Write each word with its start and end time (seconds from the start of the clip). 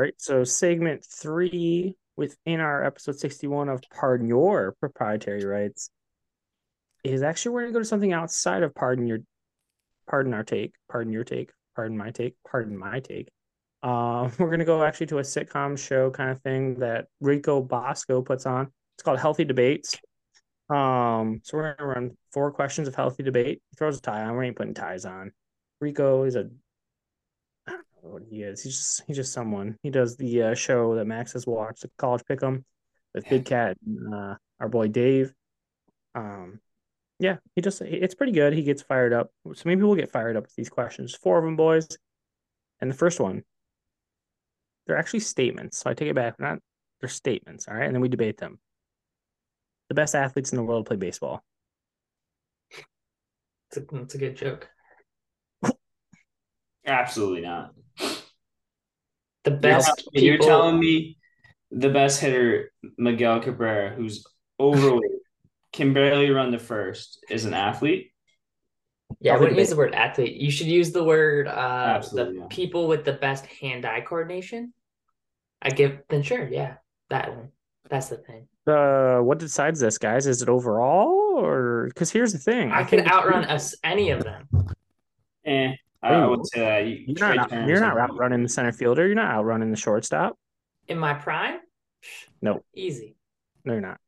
right. 0.00 0.14
So 0.18 0.44
segment 0.44 1.04
three 1.04 1.94
within 2.16 2.60
our 2.60 2.84
episode 2.84 3.18
61 3.18 3.68
of 3.68 3.82
Pardon 3.94 4.28
Your 4.28 4.74
Proprietary 4.80 5.44
Rights 5.44 5.90
is 7.04 7.22
actually 7.22 7.52
we're 7.52 7.62
gonna 7.62 7.72
go 7.72 7.78
to 7.80 7.84
something 7.84 8.12
outside 8.12 8.62
of 8.62 8.74
pardon 8.74 9.06
your 9.06 9.18
pardon 10.08 10.34
our 10.34 10.42
take, 10.42 10.74
pardon 10.90 11.12
your 11.12 11.24
take, 11.24 11.50
pardon 11.76 11.96
my 11.96 12.10
take, 12.10 12.34
pardon 12.50 12.76
my 12.76 13.00
take. 13.00 13.28
Uh, 13.82 14.28
we're 14.38 14.50
gonna 14.50 14.64
go 14.64 14.82
actually 14.82 15.06
to 15.06 15.18
a 15.18 15.22
sitcom 15.22 15.78
show 15.78 16.10
kind 16.10 16.30
of 16.30 16.40
thing 16.40 16.74
that 16.76 17.06
Rico 17.20 17.60
Bosco 17.60 18.22
puts 18.22 18.46
on. 18.46 18.68
It's 18.96 19.02
called 19.02 19.18
Healthy 19.18 19.44
Debates. 19.44 19.96
Um, 20.68 21.40
so 21.42 21.56
we're 21.56 21.74
gonna 21.74 21.88
run 21.88 22.16
four 22.32 22.50
questions 22.52 22.88
of 22.88 22.94
healthy 22.94 23.22
debate. 23.22 23.60
He 23.70 23.76
throws 23.76 23.98
a 23.98 24.00
tie 24.00 24.22
on. 24.22 24.36
We 24.36 24.46
ain't 24.46 24.56
putting 24.56 24.74
ties 24.74 25.04
on. 25.04 25.32
Rico 25.80 26.24
is 26.24 26.36
a 26.36 26.50
what 28.02 28.22
he 28.28 28.42
is. 28.42 28.62
He's 28.62 28.76
just 28.76 29.02
he's 29.06 29.16
just 29.16 29.32
someone. 29.32 29.76
He 29.82 29.90
does 29.90 30.16
the 30.16 30.42
uh, 30.42 30.54
show 30.54 30.96
that 30.96 31.06
Max 31.06 31.32
has 31.34 31.46
watched, 31.46 31.82
the 31.82 31.90
College 31.98 32.22
Pick'em, 32.28 32.64
with 33.14 33.28
Big 33.28 33.44
Cat, 33.44 33.76
and, 33.86 34.14
uh, 34.14 34.34
our 34.58 34.68
boy 34.68 34.88
Dave. 34.88 35.32
Um, 36.14 36.60
yeah, 37.18 37.36
he 37.54 37.62
just 37.62 37.82
it's 37.82 38.14
pretty 38.14 38.32
good. 38.32 38.52
He 38.52 38.62
gets 38.62 38.82
fired 38.82 39.12
up. 39.12 39.30
So 39.52 39.62
maybe 39.64 39.82
we'll 39.82 39.94
get 39.94 40.10
fired 40.10 40.36
up 40.36 40.44
with 40.44 40.54
these 40.54 40.70
questions. 40.70 41.14
Four 41.14 41.38
of 41.38 41.44
them, 41.44 41.56
boys. 41.56 41.88
And 42.80 42.90
the 42.90 42.96
first 42.96 43.20
one, 43.20 43.42
they're 44.86 44.96
actually 44.96 45.20
statements. 45.20 45.78
So 45.78 45.90
I 45.90 45.94
take 45.94 46.08
it 46.08 46.14
back. 46.14 46.40
Not 46.40 46.58
they're 47.00 47.08
statements, 47.08 47.66
all 47.68 47.74
right, 47.74 47.86
and 47.86 47.94
then 47.94 48.02
we 48.02 48.08
debate 48.08 48.38
them. 48.38 48.58
The 49.88 49.94
best 49.94 50.14
athletes 50.14 50.52
in 50.52 50.56
the 50.56 50.62
world 50.62 50.86
play 50.86 50.96
baseball. 50.96 51.42
It's 53.70 53.76
a, 53.76 53.96
it's 53.96 54.14
a 54.14 54.18
good 54.18 54.36
joke. 54.36 54.68
Absolutely 56.86 57.42
not. 57.42 57.72
The 59.44 59.50
You're, 59.52 59.60
best 59.60 60.08
you're 60.12 60.38
telling 60.38 60.78
me 60.78 61.16
the 61.70 61.88
best 61.88 62.20
hitter, 62.20 62.72
Miguel 62.98 63.40
Cabrera, 63.40 63.90
who's 63.94 64.26
overweight, 64.58 65.10
can 65.72 65.92
barely 65.94 66.30
run 66.30 66.50
the 66.50 66.58
first, 66.58 67.24
is 67.30 67.44
an 67.46 67.54
athlete? 67.54 68.12
Yeah, 69.20 69.32
I 69.32 69.34
Healthy 69.34 69.40
wouldn't 69.44 69.58
use 69.60 69.70
the 69.70 69.76
word 69.76 69.94
athlete. 69.94 70.34
You 70.36 70.50
should 70.50 70.66
use 70.66 70.92
the 70.92 71.02
word 71.04 71.48
uh 71.48 71.50
Absolutely 71.96 72.34
the 72.34 72.40
not. 72.40 72.50
people 72.50 72.86
with 72.86 73.04
the 73.04 73.12
best 73.14 73.46
hand-eye 73.46 74.02
coordination. 74.02 74.72
I 75.62 75.70
give 75.70 75.98
then 76.08 76.22
sure, 76.22 76.46
yeah, 76.48 76.74
that 77.08 77.34
one. 77.34 77.48
That's 77.88 78.08
the 78.08 78.16
thing. 78.18 78.46
Uh, 78.66 79.18
what 79.20 79.38
decides 79.38 79.80
this, 79.80 79.98
guys? 79.98 80.26
Is 80.26 80.42
it 80.42 80.48
overall, 80.48 81.08
or 81.38 81.86
because 81.88 82.10
here's 82.12 82.32
the 82.32 82.38
thing, 82.38 82.70
I 82.70 82.84
could 82.84 83.00
think- 83.00 83.10
outrun 83.12 83.44
us 83.44 83.74
any 83.82 84.10
of 84.10 84.22
them. 84.22 84.48
Eh, 85.44 85.72
I, 86.02 86.14
I 86.14 86.26
would 86.26 86.46
say. 86.46 87.04
You, 87.06 87.14
You're 87.18 87.34
not. 87.34 87.50
Turner's 87.50 87.68
You're 87.68 87.80
not 87.80 87.98
outrunning 87.98 88.42
the 88.42 88.48
center 88.48 88.72
fielder. 88.72 89.06
You're 89.06 89.14
not 89.16 89.30
outrunning 89.32 89.70
the 89.70 89.76
shortstop. 89.76 90.36
In 90.88 90.98
my 90.98 91.14
prime? 91.14 91.60
Psh, 92.02 92.26
No. 92.42 92.62
Easy. 92.74 93.16
No, 93.64 93.74
you're 93.74 93.82
not. 93.82 93.98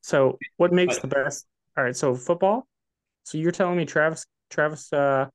So, 0.00 0.38
what 0.56 0.72
makes 0.72 0.98
But- 0.98 1.02
the 1.02 1.08
best? 1.08 1.46
All 1.76 1.84
right. 1.84 1.96
So, 1.96 2.14
football. 2.14 2.66
So 3.24 3.38
you're 3.38 3.52
telling 3.52 3.76
me 3.76 3.84
Travis, 3.84 4.26
Travis, 4.50 4.92
uh, 4.92 5.28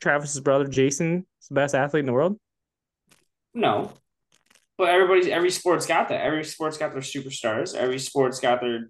Travis's 0.00 0.40
brother 0.40 0.66
Jason 0.66 1.26
is 1.40 1.48
the 1.48 1.54
best 1.54 1.74
athlete 1.74 2.00
in 2.00 2.06
the 2.06 2.12
world? 2.12 2.38
No. 3.54 3.92
But 4.76 4.88
everybody's 4.88 5.28
every 5.28 5.50
sport's 5.50 5.86
got 5.86 6.08
that. 6.08 6.22
Every 6.22 6.44
sport's 6.44 6.76
got 6.76 6.92
their 6.92 7.00
superstars. 7.02 7.74
Every 7.74 7.98
sport's 7.98 8.40
got 8.40 8.60
their 8.60 8.88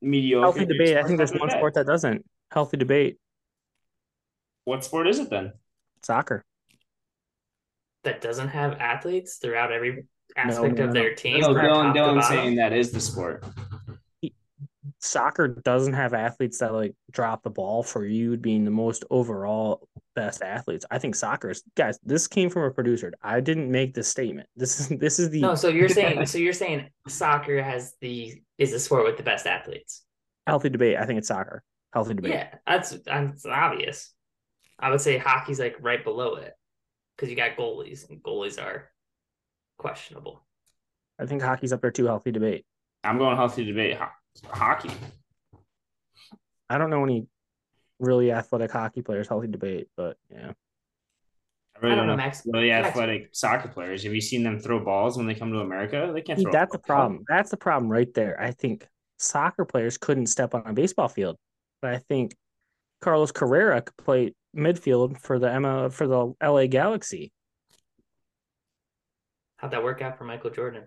mediocre. 0.00 0.44
Healthy 0.44 0.66
debate. 0.66 0.96
I 0.96 1.02
think 1.02 1.16
there's 1.18 1.32
one 1.32 1.50
sport 1.50 1.74
that 1.74 1.86
doesn't. 1.86 2.24
Healthy 2.50 2.76
debate. 2.76 3.18
What 4.64 4.84
sport 4.84 5.08
is 5.08 5.18
it 5.18 5.30
then? 5.30 5.52
Soccer. 6.02 6.44
That 8.04 8.20
doesn't 8.20 8.48
have 8.48 8.74
athletes 8.74 9.36
throughout 9.36 9.72
every 9.72 10.04
aspect 10.36 10.78
no, 10.78 10.84
of 10.84 10.88
no. 10.88 10.92
their 10.92 11.14
team. 11.14 11.40
No, 11.40 11.48
Dylan, 11.48 11.94
top 11.94 11.96
Dylan 11.96 12.22
saying 12.22 12.56
that 12.56 12.72
is 12.72 12.90
the 12.90 13.00
sport. 13.00 13.44
Soccer 14.98 15.48
doesn't 15.48 15.92
have 15.92 16.14
athletes 16.14 16.58
that 16.58 16.72
like 16.72 16.94
drop 17.10 17.42
the 17.42 17.50
ball 17.50 17.82
for 17.82 18.04
you 18.04 18.36
being 18.36 18.64
the 18.64 18.70
most 18.70 19.04
overall 19.10 19.88
best 20.14 20.42
athletes. 20.42 20.84
I 20.90 20.98
think 20.98 21.14
soccer 21.14 21.50
is 21.50 21.62
guys. 21.76 21.98
This 22.04 22.26
came 22.26 22.50
from 22.50 22.62
a 22.64 22.70
producer. 22.70 23.12
I 23.22 23.40
didn't 23.40 23.70
make 23.70 23.94
this 23.94 24.08
statement. 24.08 24.48
This 24.56 24.80
is 24.80 24.88
this 24.88 25.18
is 25.18 25.30
the 25.30 25.40
No, 25.40 25.54
so 25.54 25.68
you're 25.68 25.88
saying 25.88 26.24
so 26.26 26.38
you're 26.38 26.52
saying 26.52 26.88
soccer 27.08 27.62
has 27.62 27.94
the 28.00 28.40
is 28.58 28.72
the 28.72 28.78
sport 28.78 29.04
with 29.04 29.16
the 29.16 29.22
best 29.22 29.46
athletes. 29.46 30.04
healthy 30.46 30.68
debate. 30.68 30.96
I 30.98 31.06
think 31.06 31.18
it's 31.18 31.28
soccer. 31.28 31.62
Healthy 31.92 32.14
debate. 32.14 32.32
Yeah, 32.32 32.54
that's 32.66 32.90
that's 33.04 33.44
obvious. 33.46 34.12
I 34.82 34.90
would 34.90 35.00
say 35.00 35.16
hockey's 35.16 35.60
like 35.60 35.76
right 35.80 36.02
below 36.02 36.34
it 36.34 36.52
because 37.16 37.30
you 37.30 37.36
got 37.36 37.56
goalies 37.56 38.08
and 38.10 38.22
goalies 38.22 38.60
are 38.62 38.90
questionable. 39.78 40.44
I 41.18 41.26
think 41.26 41.40
hockey's 41.42 41.72
up 41.72 41.80
there 41.80 41.90
too. 41.92 42.06
Healthy 42.06 42.32
debate. 42.32 42.66
I'm 43.04 43.16
going 43.18 43.36
healthy 43.36 43.64
debate 43.64 43.96
ho- 43.96 44.08
hockey. 44.48 44.90
I 46.68 46.78
don't 46.78 46.90
know 46.90 47.04
any 47.04 47.26
really 48.00 48.32
athletic 48.32 48.72
hockey 48.72 49.02
players. 49.02 49.28
Healthy 49.28 49.48
debate, 49.48 49.88
but 49.96 50.16
yeah. 50.30 50.52
I 51.76 51.80
really 51.80 51.92
I 51.92 51.96
don't 51.96 52.06
know, 52.06 52.12
know 52.12 52.16
Max. 52.16 52.42
really 52.46 52.68
Max- 52.70 52.88
athletic 52.88 53.28
soccer 53.32 53.68
players. 53.68 54.02
Have 54.04 54.14
you 54.14 54.20
seen 54.20 54.42
them 54.42 54.58
throw 54.58 54.84
balls 54.84 55.16
when 55.16 55.26
they 55.26 55.34
come 55.34 55.52
to 55.52 55.60
America? 55.60 56.10
They 56.12 56.22
can't 56.22 56.38
See, 56.38 56.44
throw. 56.44 56.52
that's 56.52 56.72
the 56.72 56.78
a 56.78 56.80
ball. 56.80 56.96
problem. 56.96 57.24
That's 57.28 57.50
the 57.50 57.56
problem 57.56 57.90
right 57.90 58.12
there. 58.14 58.40
I 58.40 58.50
think 58.52 58.88
soccer 59.18 59.64
players 59.64 59.98
couldn't 59.98 60.26
step 60.26 60.54
on 60.54 60.62
a 60.66 60.72
baseball 60.72 61.08
field, 61.08 61.36
but 61.80 61.92
I 61.94 61.98
think 61.98 62.34
Carlos 63.00 63.32
Carrera 63.32 63.82
could 63.82 63.96
play 63.96 64.34
midfield 64.56 65.18
for 65.20 65.38
the 65.38 65.50
Emma 65.52 65.90
for 65.90 66.06
the 66.06 66.34
LA 66.42 66.66
Galaxy. 66.66 67.32
How'd 69.56 69.70
that 69.72 69.82
work 69.84 70.02
out 70.02 70.18
for 70.18 70.24
Michael 70.24 70.50
Jordan? 70.50 70.84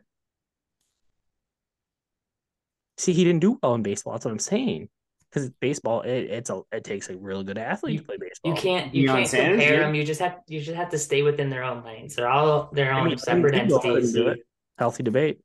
See, 2.97 3.13
he 3.13 3.23
didn't 3.23 3.41
do 3.41 3.59
well 3.61 3.75
in 3.75 3.83
baseball. 3.83 4.13
That's 4.13 4.25
what 4.25 4.31
I'm 4.31 4.39
saying. 4.39 4.89
Because 5.29 5.49
baseball, 5.59 6.01
it, 6.01 6.09
it's 6.11 6.49
a 6.49 6.61
it 6.71 6.83
takes 6.85 7.09
a 7.09 7.17
really 7.17 7.43
good 7.43 7.57
athlete 7.57 7.93
You- 7.95 7.99
to 8.01 8.05
play 8.05 8.17
baseball. 8.19 8.51
You 8.55 8.57
can't 8.61 8.93
you 8.95 9.07
Deion 9.09 9.13
can't 9.15 9.27
Sanders 9.27 9.59
compare 9.59 9.77
did. 9.77 9.85
them. 9.85 9.95
You 9.95 10.03
just 10.05 10.21
have 10.21 10.39
you 10.47 10.61
just 10.61 10.75
have 10.77 10.89
to 10.91 10.97
stay 10.97 11.21
within 11.23 11.49
their 11.49 11.63
own 11.63 11.83
lanes. 11.83 12.15
They're 12.15 12.29
all 12.29 12.69
their 12.71 12.93
I 12.93 12.99
own 13.01 13.07
mean, 13.09 13.17
separate 13.17 13.51
Tim 13.53 13.67
Tebow 13.67 13.81
couldn't 13.81 13.95
entities. 13.97 14.13
do 14.13 14.27
it. 14.29 14.39
Healthy 14.77 15.03
debate. 15.03 15.39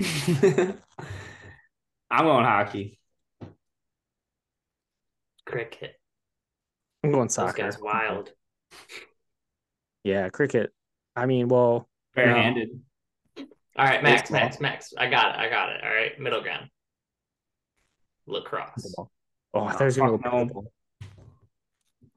I'm 2.10 2.26
on 2.26 2.44
hockey. 2.44 2.98
Cricket. 5.46 5.97
I'm 7.04 7.12
going 7.12 7.24
Those 7.24 7.34
soccer. 7.34 7.62
guys 7.62 7.78
wild. 7.80 8.32
Yeah, 10.04 10.28
cricket. 10.30 10.72
I 11.16 11.26
mean, 11.26 11.48
well, 11.48 11.88
Barehanded. 12.14 12.80
All 13.38 13.84
right, 13.84 14.02
Max, 14.02 14.22
Baseball. 14.22 14.40
Max, 14.40 14.60
Max. 14.60 14.94
I 14.98 15.08
got 15.08 15.34
it. 15.34 15.38
I 15.40 15.48
got 15.48 15.70
it. 15.70 15.82
All 15.84 15.90
right, 15.90 16.18
middle 16.18 16.40
ground. 16.42 16.68
Lacrosse. 18.26 18.94
oh, 18.98 19.08
I 19.64 19.72
thought 19.72 19.78
he 19.80 19.84
was 19.86 19.96
gonna 19.96 20.18
fuck 20.18 20.24
go 20.24 20.38
no. 20.38 20.44
baseball. 20.44 20.72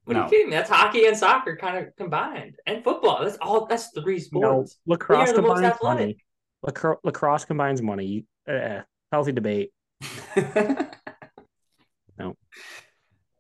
What 0.06 0.18
are 0.18 0.20
No. 0.22 0.26
you 0.26 0.30
kidding 0.32 0.50
me? 0.50 0.56
That's 0.56 0.70
hockey 0.70 1.06
and 1.06 1.16
soccer 1.16 1.56
kind 1.56 1.78
of 1.86 1.96
combined, 1.96 2.56
and 2.66 2.84
football. 2.84 3.24
That's 3.24 3.38
all. 3.38 3.66
That's 3.68 3.90
three 3.92 4.16
No, 4.34 4.66
sports. 4.66 4.78
lacrosse 4.88 5.32
the 5.32 5.42
most 5.42 5.56
combines 5.62 5.74
athletic. 5.76 6.00
money. 6.00 6.18
Lacro- 6.64 7.00
lacrosse 7.04 7.46
combines 7.46 7.82
money. 7.82 8.26
Uh, 8.48 8.82
healthy 9.12 9.32
debate. 9.32 9.72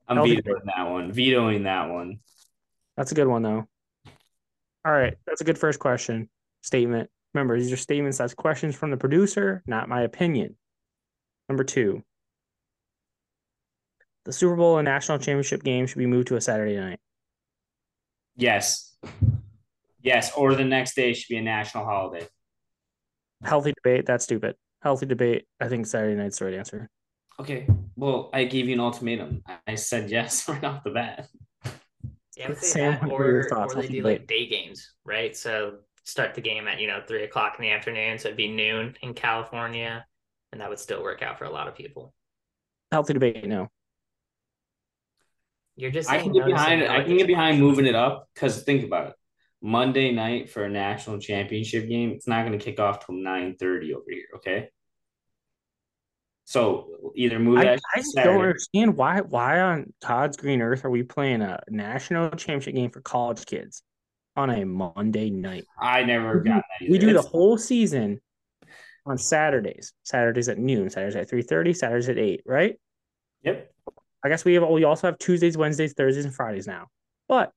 I'm 0.08 0.18
Healthy 0.18 0.36
vetoing 0.38 0.62
that 0.66 0.90
one. 0.90 1.12
Vetoing 1.12 1.64
that 1.64 1.90
one. 1.90 2.20
That's 2.98 3.12
a 3.12 3.16
good 3.16 3.28
one 3.28 3.44
though. 3.44 3.68
All 4.84 4.92
right, 4.92 5.16
that's 5.26 5.42
a 5.42 5.44
good 5.44 5.58
first 5.58 5.80
question 5.80 6.30
statement. 6.62 7.10
Remember, 7.34 7.58
these 7.58 7.72
are 7.72 7.78
statements. 7.78 8.18
That's 8.18 8.34
questions 8.34 8.76
from 8.76 8.92
the 8.92 8.98
producer, 8.98 9.64
not 9.66 9.88
my 9.88 10.02
opinion. 10.02 10.58
Number 11.48 11.64
two, 11.64 12.04
the 14.26 14.34
Super 14.34 14.56
Bowl 14.56 14.78
and 14.78 14.86
national 14.86 15.18
championship 15.20 15.64
game 15.64 15.88
should 15.88 15.98
be 15.98 16.06
moved 16.06 16.28
to 16.28 16.36
a 16.36 16.42
Saturday 16.42 16.78
night. 16.78 17.00
Yes. 18.36 18.98
Yes, 20.02 20.32
or 20.36 20.56
the 20.56 20.66
next 20.66 20.96
day 20.96 21.14
should 21.14 21.30
be 21.30 21.38
a 21.38 21.42
national 21.42 21.86
holiday. 21.86 22.28
Healthy 23.44 23.74
debate. 23.84 24.06
That's 24.06 24.24
stupid. 24.24 24.56
Healthy 24.82 25.06
debate. 25.06 25.46
I 25.60 25.68
think 25.68 25.86
Saturday 25.86 26.16
night's 26.16 26.40
the 26.40 26.46
right 26.46 26.54
answer. 26.56 26.90
Okay. 27.40 27.68
Well, 28.02 28.32
I 28.34 28.46
gave 28.46 28.68
you 28.68 28.74
an 28.74 28.80
ultimatum. 28.80 29.44
I 29.68 29.76
said 29.76 30.10
yes 30.10 30.50
right 30.50 30.64
off 30.64 30.84
the 30.84 30.90
bat. 30.90 31.28
Yeah, 32.36 32.50
I 32.50 32.54
Sam, 32.56 32.94
that, 32.94 33.04
what 33.04 33.22
are 33.22 33.30
your 33.30 33.40
or, 33.42 33.44
thoughts 33.44 33.76
or 33.76 33.84
they 33.84 33.90
do 33.90 33.98
debate? 33.98 34.22
like 34.22 34.28
day 34.28 34.48
games, 34.48 34.94
right? 35.06 35.38
So 35.38 35.76
start 36.04 36.34
the 36.34 36.42
game 36.42 36.68
at 36.68 36.80
you 36.80 36.88
know 36.88 37.04
three 37.08 37.26
o'clock 37.26 37.58
in 37.60 37.64
the 37.64 37.70
afternoon, 37.70 38.18
so 38.18 38.30
it'd 38.30 38.38
be 38.38 38.52
noon 38.52 38.96
in 39.04 39.14
California, 39.14 40.04
and 40.52 40.60
that 40.60 40.68
would 40.68 40.80
still 40.80 41.04
work 41.04 41.22
out 41.22 41.38
for 41.38 41.46
a 41.46 41.52
lot 41.52 41.68
of 41.68 41.76
people. 41.76 42.12
Healthy 42.92 43.14
debate. 43.14 43.48
No. 43.48 43.70
You're 45.76 45.92
just 45.92 46.10
I 46.10 46.18
can 46.18 46.32
get 46.32 46.48
behind 46.48 46.82
it. 46.82 46.90
I 46.90 47.04
can 47.04 47.18
get 47.18 47.28
behind 47.28 47.60
moving 47.60 47.86
it 47.86 47.94
up 47.94 48.30
because 48.34 48.64
think 48.64 48.84
about 48.84 49.10
it. 49.10 49.14
Monday 49.62 50.12
night 50.12 50.50
for 50.50 50.64
a 50.64 50.70
national 50.70 51.20
championship 51.20 51.88
game, 51.88 52.14
it's 52.14 52.28
not 52.28 52.48
going 52.48 52.58
to 52.58 52.66
kick 52.66 52.80
off 52.80 53.06
till 53.06 53.14
nine 53.14 53.58
thirty 53.60 53.94
over 53.94 54.06
here. 54.10 54.26
Okay. 54.38 54.70
So 56.52 57.14
either 57.16 57.40
move 57.40 57.60
I, 57.60 57.64
that 57.64 57.80
I 57.96 58.00
just 58.00 58.16
don't 58.16 58.42
understand 58.42 58.98
why 58.98 59.22
why 59.22 59.62
on 59.62 59.94
Todd's 60.02 60.36
Green 60.36 60.62
Earth 60.62 60.84
are 60.84 60.90
we 60.90 61.04
playing 61.04 61.42
a 61.42 61.62
national 61.70 62.30
championship 62.32 62.76
game 62.76 62.92
for 62.92 63.00
college 63.02 63.46
kids? 63.46 63.84
on 64.36 64.50
a 64.50 64.66
Monday 64.66 65.30
night. 65.30 65.66
I 65.80 66.04
never 66.04 66.40
We 66.40 66.50
got 66.50 66.64
that. 66.80 66.90
We 66.90 66.96
either. 66.96 67.08
do 67.08 67.14
the 67.14 67.22
whole 67.22 67.58
season 67.58 68.22
on 69.06 69.18
Saturdays. 69.18 69.94
Saturdays 70.04 70.50
at 70.50 70.58
noon, 70.58 70.90
Saturdays 70.90 71.16
at 71.16 71.30
3:30, 71.30 71.76
Saturdays 71.76 72.10
at 72.10 72.18
8, 72.18 72.44
right? 72.46 72.80
Yep. 73.44 73.72
I 74.24 74.30
guess 74.30 74.46
we 74.46 74.54
have 74.54 74.68
we 74.70 74.84
also 74.84 75.08
have 75.08 75.18
Tuesdays, 75.18 75.58
Wednesdays, 75.58 75.94
Thursdays, 75.94 76.26
and 76.26 76.34
Fridays 76.34 76.68
now. 76.68 76.88
But 77.28 77.52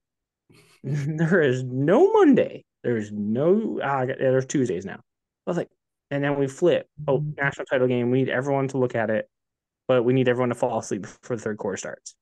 there 0.82 1.42
is 1.42 1.62
no 1.62 2.12
Monday. 2.12 2.64
There's 2.82 3.12
no 3.12 3.80
ah, 3.82 4.06
there's 4.06 4.46
Tuesdays 4.46 4.84
now. 4.84 5.00
I 5.46 5.50
was 5.50 5.56
like, 5.56 5.68
and 6.14 6.22
then 6.22 6.38
we 6.38 6.46
flip. 6.46 6.88
Oh, 7.08 7.18
mm-hmm. 7.18 7.30
national 7.36 7.66
title 7.66 7.88
game. 7.88 8.12
We 8.12 8.18
need 8.18 8.28
everyone 8.28 8.68
to 8.68 8.78
look 8.78 8.94
at 8.94 9.10
it, 9.10 9.28
but 9.88 10.04
we 10.04 10.12
need 10.12 10.28
everyone 10.28 10.50
to 10.50 10.54
fall 10.54 10.78
asleep 10.78 11.02
before 11.02 11.36
the 11.36 11.42
third 11.42 11.58
quarter 11.58 11.76
starts. 11.76 12.14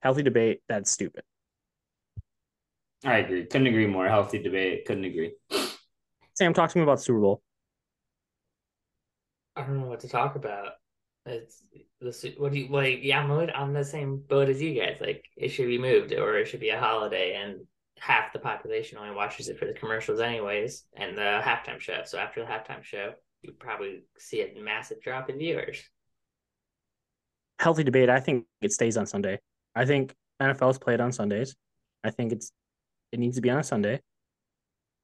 Healthy 0.00 0.22
debate. 0.22 0.62
That's 0.66 0.90
stupid. 0.90 1.22
I 3.04 3.18
agree. 3.18 3.44
Couldn't 3.44 3.66
agree 3.66 3.86
more. 3.86 4.08
Healthy 4.08 4.38
debate. 4.38 4.86
Couldn't 4.86 5.04
agree. 5.04 5.34
Sam, 6.32 6.54
talk 6.54 6.70
to 6.70 6.78
me 6.78 6.84
about 6.84 7.02
Super 7.02 7.20
Bowl. 7.20 7.42
I 9.56 9.62
don't 9.62 9.78
know 9.78 9.88
what 9.88 10.00
to 10.00 10.08
talk 10.08 10.34
about. 10.34 10.72
It's 11.26 11.62
the 12.00 12.34
what 12.38 12.52
do 12.52 12.58
you 12.60 12.68
like? 12.68 13.00
Yeah, 13.02 13.22
I'm 13.22 13.30
on- 13.30 13.50
on 13.50 13.74
the 13.74 13.84
same 13.84 14.16
boat 14.26 14.48
as 14.48 14.62
you 14.62 14.72
guys. 14.74 14.96
Like 15.02 15.26
it 15.36 15.50
should 15.50 15.66
be 15.66 15.78
moved, 15.78 16.14
or 16.14 16.38
it 16.38 16.48
should 16.48 16.60
be 16.60 16.70
a 16.70 16.80
holiday, 16.80 17.34
and 17.34 17.66
half 18.02 18.32
the 18.32 18.38
population 18.40 18.98
only 18.98 19.14
watches 19.14 19.48
it 19.48 19.56
for 19.56 19.64
the 19.64 19.72
commercials, 19.72 20.18
anyways, 20.18 20.84
and 20.96 21.16
the 21.16 21.40
halftime 21.40 21.78
show. 21.78 22.00
So 22.04 22.18
after 22.18 22.40
the 22.40 22.46
halftime 22.46 22.82
show, 22.82 23.12
you 23.42 23.52
probably 23.52 24.02
see 24.18 24.40
a 24.42 24.60
massive 24.60 25.00
drop 25.00 25.30
in 25.30 25.38
viewers. 25.38 25.80
Healthy 27.60 27.84
debate. 27.84 28.10
I 28.10 28.18
think 28.18 28.46
it 28.60 28.72
stays 28.72 28.96
on 28.96 29.06
Sunday. 29.06 29.38
I 29.76 29.84
think 29.84 30.16
NFL's 30.42 30.80
played 30.80 31.00
on 31.00 31.12
Sundays. 31.12 31.54
I 32.02 32.10
think 32.10 32.32
it's 32.32 32.50
it 33.12 33.20
needs 33.20 33.36
to 33.36 33.40
be 33.40 33.50
on 33.50 33.60
a 33.60 33.62
Sunday. 33.62 34.00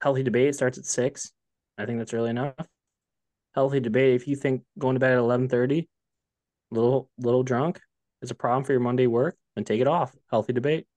Healthy 0.03 0.25
debate 0.25 0.57
starts 0.57 0.77
at 0.77 0.85
six. 0.85 1.31
I 1.79 1.87
think 1.87 1.99
that's 1.99 2.13
early 2.13 2.31
enough. 2.31 2.55
Healthy 3.55 3.79
debate. 3.79 4.17
If 4.17 4.27
you 4.27 4.35
think 4.35 4.65
going 4.77 4.95
to 4.97 5.01
bed 5.01 5.13
at 5.13 5.19
eleven 5.19 5.49
thirty, 5.49 5.89
little 6.73 7.09
little 7.17 7.45
drunk, 7.45 7.79
is 8.23 8.33
a 8.33 8.35
problem 8.35 8.65
for 8.65 8.73
your 8.73 8.81
Monday 8.81 9.07
work, 9.07 9.37
then 9.55 9.63
take 9.63 9.81
it 9.81 9.87
off. 9.87 10.13
Healthy 10.33 10.53
debate. 10.53 10.89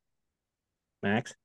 Max. 1.03 1.36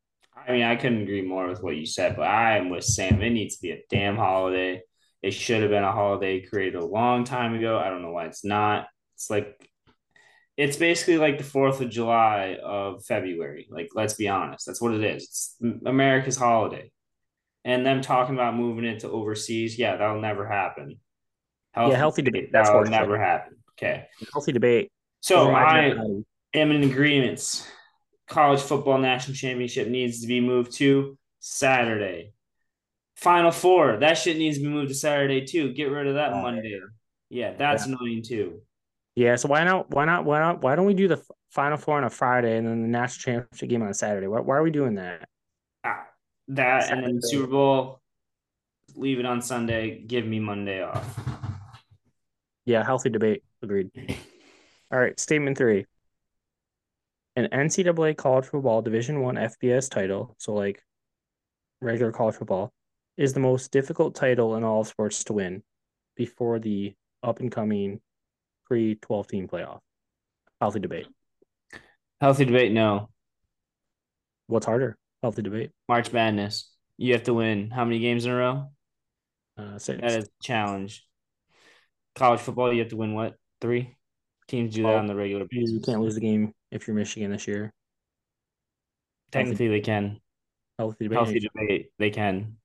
I 0.47 0.53
mean, 0.53 0.63
I 0.63 0.77
couldn't 0.77 1.03
agree 1.03 1.23
more 1.23 1.49
with 1.49 1.63
what 1.63 1.77
you 1.77 1.87
said, 1.87 2.17
but 2.17 2.29
I 2.29 2.59
am 2.59 2.71
with 2.71 2.85
Sam. 2.85 3.21
It 3.21 3.31
needs 3.31 3.57
to 3.57 3.63
be 3.63 3.73
a 3.73 3.83
damn 3.91 4.17
holiday. 4.17 4.83
It 5.23 5.33
should 5.33 5.63
have 5.63 5.71
been 5.71 5.83
a 5.83 5.93
holiday 5.93 6.41
created 6.41 6.77
a 6.77 6.85
long 6.85 7.25
time 7.25 7.55
ago. 7.55 7.79
I 7.79 7.89
don't 7.89 8.03
know 8.03 8.13
why 8.13 8.27
it's 8.27 8.45
not. 8.45 8.87
It's 9.17 9.29
like 9.29 9.71
it's 10.57 10.77
basically 10.77 11.19
like 11.19 11.39
the 11.39 11.45
4th 11.45 11.81
of 11.81 11.91
July 11.91 12.59
of 12.63 13.05
February. 13.05 13.67
Like, 13.71 13.89
let's 13.95 14.15
be 14.15 14.29
honest. 14.29 14.67
That's 14.67 14.81
what 14.81 14.95
it 14.95 15.05
is. 15.05 15.25
It's 15.25 15.57
America's 15.85 16.37
holiday. 16.37 16.91
And 17.65 17.85
them 17.85 18.01
talking 18.01 18.37
about 18.37 18.55
moving 18.55 18.85
it 18.85 19.01
to 19.01 19.11
overseas, 19.11 19.79
yeah, 19.79 19.97
that'll 19.97 20.21
never 20.21 20.47
happen. 20.47 21.01
Yeah, 21.77 21.97
healthy 21.97 22.23
debate. 22.23 22.51
That's 22.53 22.71
That'll 22.71 22.85
never 22.85 23.19
happen. 23.19 23.57
Okay. 23.73 24.07
Healthy 24.33 24.53
debate. 24.53 24.91
So 25.21 25.51
I 25.51 25.93
am 26.55 26.71
in 26.71 26.85
agreement. 26.85 27.69
College 28.27 28.61
football 28.61 28.99
national 28.99 29.37
championship 29.37 29.89
needs 29.89 30.21
to 30.21 30.27
be 30.27 30.41
moved 30.41 30.73
to 30.75 31.17
Saturday. 31.39 32.33
Final 33.15 33.51
four, 33.51 33.99
that 33.99 34.15
shit 34.15 34.37
needs 34.37 34.59
to 34.59 34.63
be 34.65 34.69
moved 34.69 34.89
to 34.89 34.95
Saturday 34.95 35.45
too. 35.45 35.73
Get 35.73 35.91
rid 35.91 36.07
of 36.07 36.15
that 36.15 36.33
Oh, 36.33 36.43
Monday. 36.43 36.79
Yeah, 37.31 37.55
that's 37.55 37.87
annoying 37.87 38.23
too. 38.23 38.61
Yeah, 39.15 39.37
so 39.37 39.49
why 39.49 39.65
not? 39.65 39.91
Why 39.91 40.05
not? 40.05 40.25
Why 40.25 40.41
not? 40.41 40.61
Why 40.61 40.77
don't 40.77 40.87
we 40.87 40.95
do 40.95 41.09
the 41.09 41.23
final 41.51 41.79
four 41.79 41.97
on 41.97 42.05
a 42.05 42.11
Friday 42.11 42.59
and 42.59 42.67
then 42.67 42.83
the 42.83 42.89
national 42.89 43.23
championship 43.23 43.69
game 43.71 43.83
on 43.83 43.89
a 43.89 43.95
Saturday? 43.95 44.27
Why, 44.27 44.41
why 44.41 44.57
are 44.57 44.63
we 44.63 44.71
doing 44.71 44.97
that? 44.97 45.29
Ah, 45.85 46.07
that 46.49 46.91
and 46.91 47.03
then 47.03 47.17
the 47.17 47.27
Super 47.27 47.47
Bowl, 47.47 48.03
leave 48.95 49.19
it 49.19 49.25
on 49.25 49.41
Sunday. 49.41 50.01
Give 50.01 50.27
me 50.27 50.39
Monday 50.39 50.83
off. 50.83 51.19
Yeah, 52.67 52.85
healthy 52.85 53.09
debate. 53.09 53.43
Agreed. 53.63 53.91
All 54.93 54.99
right, 54.99 55.19
statement 55.19 55.57
three. 55.57 55.87
An 57.37 57.49
NCAA 57.53 58.17
college 58.17 58.47
football 58.47 58.81
Division 58.83 59.21
One 59.21 59.37
FBS 59.37 59.91
title, 59.91 60.35
so 60.39 60.55
like 60.55 60.83
regular 61.83 62.11
college 62.13 62.37
football, 62.37 62.73
is 63.19 63.35
the 63.35 63.41
most 63.41 63.71
difficult 63.71 64.15
title 64.15 64.57
in 64.57 64.65
all 64.65 64.81
of 64.81 64.89
sports 64.89 65.23
to 65.25 65.35
win 65.35 65.63
before 66.17 66.59
the 66.59 66.95
up 67.23 67.41
and 67.41 67.53
coming 67.53 68.01
pre 68.65 68.95
twelve 68.95 69.27
team 69.27 69.49
playoff. 69.49 69.81
Healthy 70.61 70.81
debate. 70.81 71.07
Healthy 72.23 72.47
debate, 72.47 72.73
no. 72.73 73.11
What's 74.47 74.65
harder? 74.65 74.97
Healthy 75.23 75.43
debate. 75.43 75.73
March 75.89 76.13
Madness. 76.13 76.71
You 76.97 77.13
have 77.13 77.25
to 77.25 77.35
win 77.35 77.71
how 77.71 77.85
many 77.85 77.99
games 77.99 78.25
in 78.25 78.31
a 78.33 78.37
row? 78.37 78.71
Uh, 79.59 79.79
six. 79.79 80.01
That 80.01 80.13
is 80.19 80.25
a 80.25 80.43
challenge. 80.43 81.05
College 82.15 82.41
football, 82.41 82.73
you 82.73 82.79
have 82.81 82.89
to 82.89 82.97
win 82.97 83.13
what? 83.13 83.35
Three? 83.61 83.95
Teams 84.49 84.75
do 84.75 84.85
that 84.85 84.95
Oh, 84.95 84.97
on 84.97 85.07
the 85.07 85.15
regular 85.15 85.45
basis. 85.51 85.73
you 85.73 85.81
can't 85.81 86.01
lose 86.01 86.15
the 86.15 86.21
game 86.23 86.55
if 86.77 86.87
you're 86.87 86.97
Michigan 86.97 87.31
this 87.31 87.49
year. 87.49 87.73
Technically, 89.33 89.69
they 89.69 89.81
can. 89.81 90.21
Healthy 90.79 91.05
debate. 91.05 91.17
Healthy 91.17 91.41
debate, 91.41 91.91
they 91.99 92.11
can. 92.11 92.57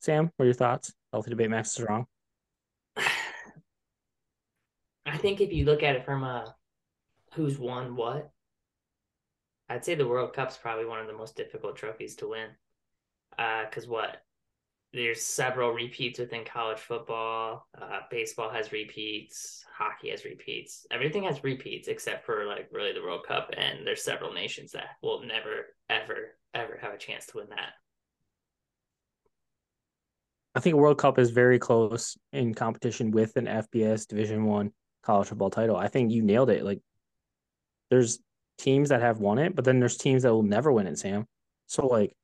Sam, 0.00 0.30
what 0.36 0.44
are 0.44 0.46
your 0.46 0.54
thoughts? 0.54 0.92
Healthy 1.12 1.30
debate. 1.30 1.50
Max 1.50 1.78
is 1.78 1.84
wrong. 1.84 2.06
I 5.06 5.16
think 5.18 5.40
if 5.40 5.52
you 5.52 5.64
look 5.64 5.82
at 5.82 5.96
it 5.96 6.04
from 6.04 6.24
a 6.24 6.54
who's 7.34 7.58
won 7.58 7.96
what, 7.96 8.30
I'd 9.68 9.84
say 9.84 9.94
the 9.94 10.08
World 10.08 10.32
Cup's 10.32 10.56
probably 10.56 10.86
one 10.86 11.00
of 11.00 11.06
the 11.06 11.12
most 11.12 11.36
difficult 11.36 11.76
trophies 11.76 12.16
to 12.16 12.28
win. 12.28 12.48
Uh, 13.38 13.64
cause 13.70 13.86
what? 13.86 14.22
There's 14.94 15.22
several 15.22 15.72
repeats 15.72 16.20
within 16.20 16.44
college 16.44 16.78
football. 16.78 17.66
Uh, 17.76 18.00
baseball 18.12 18.48
has 18.50 18.70
repeats. 18.70 19.64
Hockey 19.76 20.10
has 20.10 20.24
repeats. 20.24 20.86
Everything 20.92 21.24
has 21.24 21.42
repeats 21.42 21.88
except 21.88 22.24
for 22.24 22.44
like 22.46 22.68
really 22.70 22.92
the 22.92 23.02
World 23.02 23.26
Cup. 23.26 23.50
And 23.56 23.84
there's 23.84 24.04
several 24.04 24.32
nations 24.32 24.70
that 24.70 24.90
will 25.02 25.22
never, 25.22 25.74
ever, 25.90 26.36
ever 26.54 26.78
have 26.80 26.94
a 26.94 26.98
chance 26.98 27.26
to 27.26 27.38
win 27.38 27.48
that. 27.50 27.72
I 30.54 30.60
think 30.60 30.76
World 30.76 30.98
Cup 30.98 31.18
is 31.18 31.32
very 31.32 31.58
close 31.58 32.16
in 32.32 32.54
competition 32.54 33.10
with 33.10 33.34
an 33.34 33.46
FBS 33.46 34.06
Division 34.06 34.44
One 34.44 34.70
college 35.02 35.26
football 35.26 35.50
title. 35.50 35.74
I 35.76 35.88
think 35.88 36.12
you 36.12 36.22
nailed 36.22 36.50
it. 36.50 36.64
Like, 36.64 36.80
there's 37.90 38.20
teams 38.58 38.90
that 38.90 39.02
have 39.02 39.18
won 39.18 39.38
it, 39.38 39.56
but 39.56 39.64
then 39.64 39.80
there's 39.80 39.96
teams 39.96 40.22
that 40.22 40.32
will 40.32 40.44
never 40.44 40.70
win 40.70 40.86
it. 40.86 41.00
Sam. 41.00 41.26
So 41.66 41.88
like, 41.88 42.14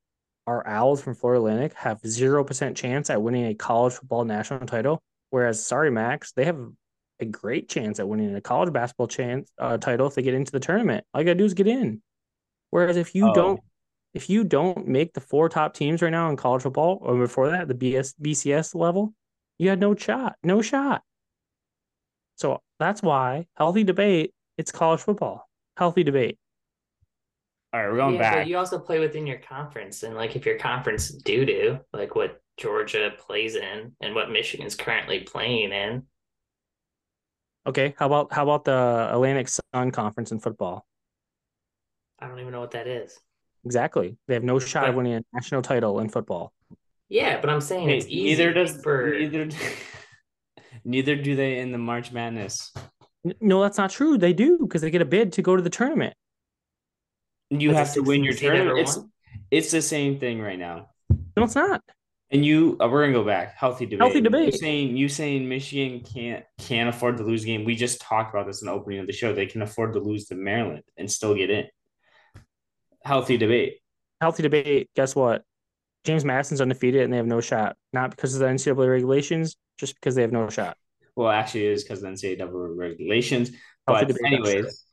our 0.50 0.66
Owls 0.66 1.00
from 1.00 1.14
Florida 1.14 1.38
Atlantic 1.40 1.74
have 1.74 2.00
zero 2.04 2.42
percent 2.42 2.76
chance 2.76 3.08
at 3.08 3.22
winning 3.22 3.46
a 3.46 3.54
college 3.54 3.94
football 3.94 4.24
national 4.24 4.66
title, 4.66 5.00
whereas 5.30 5.64
sorry 5.64 5.90
Max, 5.92 6.32
they 6.32 6.44
have 6.44 6.58
a 7.20 7.24
great 7.24 7.68
chance 7.68 8.00
at 8.00 8.08
winning 8.08 8.34
a 8.34 8.40
college 8.40 8.72
basketball 8.72 9.06
chance 9.06 9.52
uh, 9.58 9.78
title 9.78 10.08
if 10.08 10.14
they 10.14 10.22
get 10.22 10.34
into 10.34 10.50
the 10.50 10.58
tournament. 10.58 11.04
All 11.14 11.20
you 11.20 11.24
gotta 11.26 11.38
do 11.38 11.44
is 11.44 11.54
get 11.54 11.68
in. 11.68 12.02
Whereas 12.70 12.96
if 12.96 13.14
you 13.14 13.28
Oh. 13.28 13.34
don't 13.34 13.60
if 14.12 14.28
you 14.28 14.42
don't 14.42 14.88
make 14.88 15.12
the 15.12 15.20
four 15.20 15.48
top 15.48 15.72
teams 15.72 16.02
right 16.02 16.10
now 16.10 16.28
in 16.30 16.36
college 16.36 16.62
football, 16.62 16.98
or 17.00 17.16
before 17.16 17.50
that, 17.50 17.68
the 17.68 17.74
BS 17.74 18.14
BCS 18.20 18.74
level, 18.74 19.14
you 19.56 19.68
had 19.68 19.78
no 19.78 19.94
shot, 19.94 20.34
no 20.42 20.62
shot. 20.62 21.02
So 22.34 22.60
that's 22.80 23.02
why 23.02 23.46
healthy 23.54 23.84
debate. 23.84 24.34
It's 24.58 24.72
college 24.72 25.00
football. 25.00 25.48
Healthy 25.76 26.02
debate. 26.02 26.38
All 27.72 27.80
right, 27.80 27.90
we're 27.90 27.96
going 27.96 28.14
yeah, 28.14 28.20
back. 28.20 28.34
but 28.34 28.46
you 28.48 28.56
also 28.58 28.78
play 28.78 28.98
within 28.98 29.26
your 29.26 29.38
conference, 29.38 30.02
and 30.02 30.16
like 30.16 30.34
if 30.34 30.44
your 30.44 30.58
conference 30.58 31.08
doo 31.08 31.44
doo, 31.44 31.78
like 31.92 32.14
what 32.16 32.42
Georgia 32.56 33.12
plays 33.18 33.54
in 33.54 33.92
and 34.00 34.14
what 34.14 34.30
Michigan's 34.30 34.74
currently 34.74 35.20
playing 35.20 35.72
in, 35.72 36.02
Okay, 37.66 37.94
how 37.98 38.06
about 38.06 38.32
how 38.32 38.42
about 38.42 38.64
the 38.64 39.08
Atlantic 39.12 39.48
Sun 39.48 39.90
Conference 39.90 40.32
in 40.32 40.40
football? 40.40 40.86
I 42.18 42.26
don't 42.26 42.40
even 42.40 42.52
know 42.52 42.60
what 42.60 42.72
that 42.72 42.86
is. 42.86 43.18
Exactly. 43.64 44.16
They 44.26 44.34
have 44.34 44.44
no 44.44 44.58
shot 44.58 44.88
of 44.88 44.94
winning 44.94 45.14
a 45.14 45.22
national 45.32 45.62
title 45.62 46.00
in 46.00 46.08
football. 46.08 46.52
Yeah, 47.08 47.40
but 47.40 47.50
I'm 47.50 47.60
saying 47.60 47.88
Hey, 47.88 47.98
it's 47.98 48.06
easy 48.06 48.24
neither 48.24 48.52
does 48.52 48.80
for 48.82 49.10
neither 49.18 49.48
neither 50.84 51.16
do 51.16 51.36
they 51.36 51.58
in 51.58 51.72
the 51.72 51.78
March 51.78 52.12
Madness. 52.12 52.72
No, 53.40 53.60
that's 53.60 53.76
not 53.76 53.90
true. 53.90 54.16
They 54.16 54.32
do 54.32 54.58
because 54.58 54.80
they 54.80 54.90
get 54.90 55.02
a 55.02 55.06
bid 55.06 55.34
to 55.34 55.42
go 55.42 55.54
to 55.54 55.62
the 55.62 55.68
tournament. 55.70 56.14
You 57.50 57.74
have 57.74 57.92
to 57.94 58.00
win 58.02 58.22
your 58.22 58.32
16 58.32 58.50
tournament. 58.50 58.78
It's 58.78 58.98
it's 59.50 59.70
the 59.72 59.82
same 59.82 60.18
thing 60.18 60.40
right 60.40 60.58
now. 60.58 60.90
No, 61.36 61.44
it's 61.44 61.54
not. 61.54 61.82
And 62.32 62.46
you, 62.46 62.76
uh, 62.80 62.88
we're 62.88 63.02
gonna 63.02 63.12
go 63.12 63.24
back. 63.24 63.56
Healthy 63.56 63.86
debate. 63.86 64.00
Healthy 64.00 64.18
You 64.18 64.22
debate. 64.22 64.54
saying 64.54 64.96
you 64.96 65.08
saying 65.08 65.48
Michigan 65.48 66.00
can't 66.00 66.44
can't 66.58 66.88
afford 66.88 67.16
to 67.16 67.24
lose 67.24 67.42
a 67.42 67.46
game. 67.46 67.64
We 67.64 67.74
just 67.74 68.00
talked 68.00 68.32
about 68.32 68.46
this 68.46 68.62
in 68.62 68.66
the 68.66 68.72
opening 68.72 69.00
of 69.00 69.08
the 69.08 69.12
show. 69.12 69.32
They 69.32 69.46
can 69.46 69.62
afford 69.62 69.94
to 69.94 69.98
lose 70.00 70.26
to 70.26 70.36
Maryland 70.36 70.84
and 70.96 71.10
still 71.10 71.34
get 71.34 71.50
in. 71.50 71.66
Healthy 73.04 73.36
debate. 73.36 73.78
Healthy 74.20 74.44
debate. 74.44 74.90
Guess 74.94 75.16
what? 75.16 75.42
James 76.04 76.24
Madison's 76.24 76.60
undefeated 76.60 77.02
and 77.02 77.12
they 77.12 77.16
have 77.16 77.26
no 77.26 77.40
shot. 77.40 77.76
Not 77.92 78.10
because 78.10 78.34
of 78.34 78.40
the 78.40 78.46
NCAA 78.46 78.88
regulations, 78.88 79.56
just 79.76 79.94
because 79.96 80.14
they 80.14 80.22
have 80.22 80.32
no 80.32 80.48
shot. 80.50 80.76
Well, 81.16 81.30
actually, 81.30 81.66
it 81.66 81.72
is 81.72 81.82
because 81.82 82.02
of 82.02 82.16
the 82.16 82.28
NCAA 82.36 82.76
regulations. 82.76 83.50
Healthy 83.88 84.06
But 84.06 84.08
debate, 84.08 84.22
that's 84.22 84.48
anyways, 84.48 84.84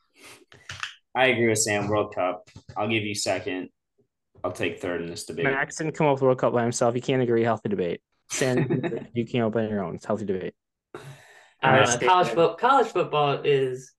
I 1.18 1.28
agree 1.28 1.48
with 1.48 1.58
Sam. 1.58 1.88
World 1.88 2.14
Cup. 2.14 2.48
I'll 2.78 2.88
give 2.88 3.04
you 3.04 3.16
second. 3.16 3.70
I'll 4.44 4.52
take 4.52 4.80
third 4.80 5.02
in 5.02 5.08
this 5.08 5.26
debate. 5.26 5.46
Max 5.46 5.78
didn't 5.78 5.94
come 5.94 6.06
up 6.06 6.14
with 6.14 6.20
the 6.20 6.26
World 6.26 6.38
Cup 6.38 6.54
by 6.54 6.62
himself. 6.62 6.94
You 6.96 7.02
can't 7.02 7.24
agree. 7.24 7.44
Healthy 7.44 7.70
debate. 7.70 8.02
Sam, 8.30 8.84
you 9.14 9.26
came 9.26 9.44
up 9.44 9.56
on 9.56 9.68
your 9.68 9.84
own. 9.84 9.96
It's 9.96 10.06
healthy 10.06 10.26
debate. 10.26 10.54
I 11.64 11.78
don't 11.80 12.02
know. 12.02 12.08
College 12.08 12.28
football. 12.28 12.56
College 12.56 12.88
football 12.88 13.42
is. 13.44 13.94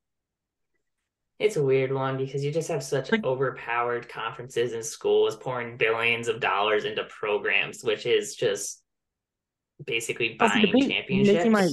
It's 1.41 1.57
a 1.57 1.63
weird 1.63 1.93
one 1.93 2.17
because 2.17 2.45
you 2.45 2.53
just 2.53 2.69
have 2.69 2.83
such 2.85 3.11
Like- 3.13 3.25
overpowered 3.25 4.09
conferences 4.09 4.73
and 4.73 4.85
schools 4.85 5.35
pouring 5.37 5.77
billions 5.77 6.29
of 6.29 6.41
dollars 6.41 6.85
into 6.85 7.05
programs, 7.05 7.83
which 7.83 8.07
is 8.07 8.35
just 8.37 8.83
basically 9.87 10.37
buying 10.39 10.67
debate. 10.67 10.91
championships. 10.91 11.37
Making 11.37 11.53
my 11.53 11.69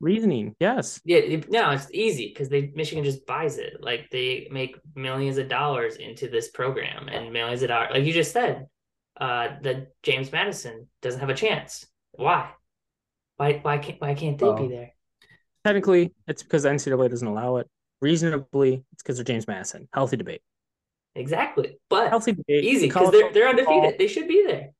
reasoning. 0.00 0.54
Yes. 0.60 1.00
Yeah, 1.04 1.18
it- 1.18 1.50
no, 1.50 1.70
it's 1.70 1.88
easy 1.92 2.28
because 2.28 2.48
they 2.48 2.72
Michigan 2.74 3.04
just 3.04 3.26
buys 3.26 3.58
it. 3.58 3.78
Like 3.80 4.08
they 4.10 4.48
make 4.50 4.76
millions 4.94 5.38
of 5.38 5.48
dollars 5.48 5.96
into 5.96 6.28
this 6.28 6.48
program 6.50 7.08
and 7.08 7.32
millions 7.32 7.62
of 7.62 7.68
dollars. 7.68 7.90
Like 7.92 8.04
you 8.04 8.12
just 8.12 8.32
said, 8.32 8.66
uh, 9.20 9.48
that 9.62 9.88
James 10.02 10.30
Madison 10.30 10.88
doesn't 11.02 11.20
have 11.20 11.30
a 11.30 11.34
chance. 11.34 11.86
Why? 12.12 12.50
Why? 13.36 13.58
Why 13.62 13.78
can't? 13.78 14.00
Why 14.00 14.14
can't 14.14 14.38
they 14.38 14.46
Oh. 14.46 14.56
be 14.56 14.68
there? 14.68 14.92
Technically, 15.64 16.14
it's 16.26 16.42
because 16.42 16.62
the 16.62 16.70
NCAA 16.70 17.08
doesn't 17.08 17.26
allow 17.26 17.56
it. 17.56 17.68
Reasonably, 18.00 18.84
it's 18.92 19.02
because 19.02 19.18
of 19.18 19.26
James 19.26 19.46
Madison. 19.48 19.88
Healthy 19.92 20.16
debate. 20.16 20.40
Exactly, 21.16 21.78
but 21.90 22.10
Healthy 22.10 22.32
debate. 22.32 22.64
easy 22.64 22.86
because 22.86 23.10
they're 23.10 23.32
they're 23.32 23.52
football- 23.56 23.74
undefeated. 23.80 23.98
They 23.98 24.06
should 24.06 24.28
be 24.28 24.44
there. 24.46 24.70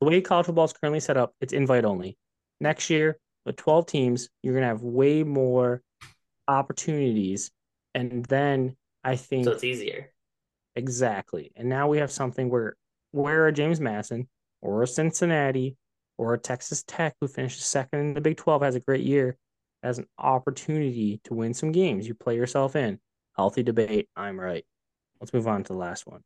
the 0.00 0.06
way 0.06 0.20
college 0.20 0.46
football 0.46 0.64
is 0.66 0.72
currently 0.74 1.00
set 1.00 1.16
up, 1.16 1.34
it's 1.40 1.52
invite 1.54 1.84
only. 1.84 2.18
Next 2.60 2.90
year, 2.90 3.18
with 3.46 3.56
12 3.56 3.86
teams, 3.86 4.28
you're 4.42 4.52
going 4.54 4.62
to 4.62 4.68
have 4.68 4.82
way 4.82 5.22
more 5.22 5.82
opportunities. 6.48 7.50
And 7.94 8.24
then 8.26 8.76
I 9.04 9.16
think 9.16 9.44
So 9.44 9.52
it's 9.52 9.64
easier. 9.64 10.12
exactly. 10.74 11.52
And 11.56 11.68
now 11.68 11.88
we 11.88 11.98
have 11.98 12.10
something 12.10 12.50
where 12.50 12.76
where 13.12 13.46
a 13.46 13.52
James 13.52 13.80
Madison 13.80 14.28
or 14.60 14.82
a 14.82 14.86
Cincinnati 14.86 15.76
or 16.18 16.34
a 16.34 16.38
Texas 16.38 16.82
Tech 16.86 17.14
who 17.20 17.28
finishes 17.28 17.64
second 17.64 18.00
in 18.00 18.14
the 18.14 18.20
Big 18.20 18.36
12 18.36 18.62
has 18.62 18.74
a 18.74 18.80
great 18.80 19.04
year 19.04 19.38
has 19.82 19.98
an 19.98 20.06
opportunity 20.18 21.20
to 21.24 21.34
win 21.34 21.54
some 21.54 21.70
games. 21.70 22.08
You 22.08 22.14
play 22.14 22.34
yourself 22.34 22.74
in. 22.74 22.98
Healthy 23.36 23.62
debate. 23.62 24.08
I'm 24.16 24.40
right. 24.40 24.64
Let's 25.20 25.32
move 25.32 25.46
on 25.46 25.62
to 25.62 25.72
the 25.72 25.78
last 25.78 26.06
one. 26.06 26.22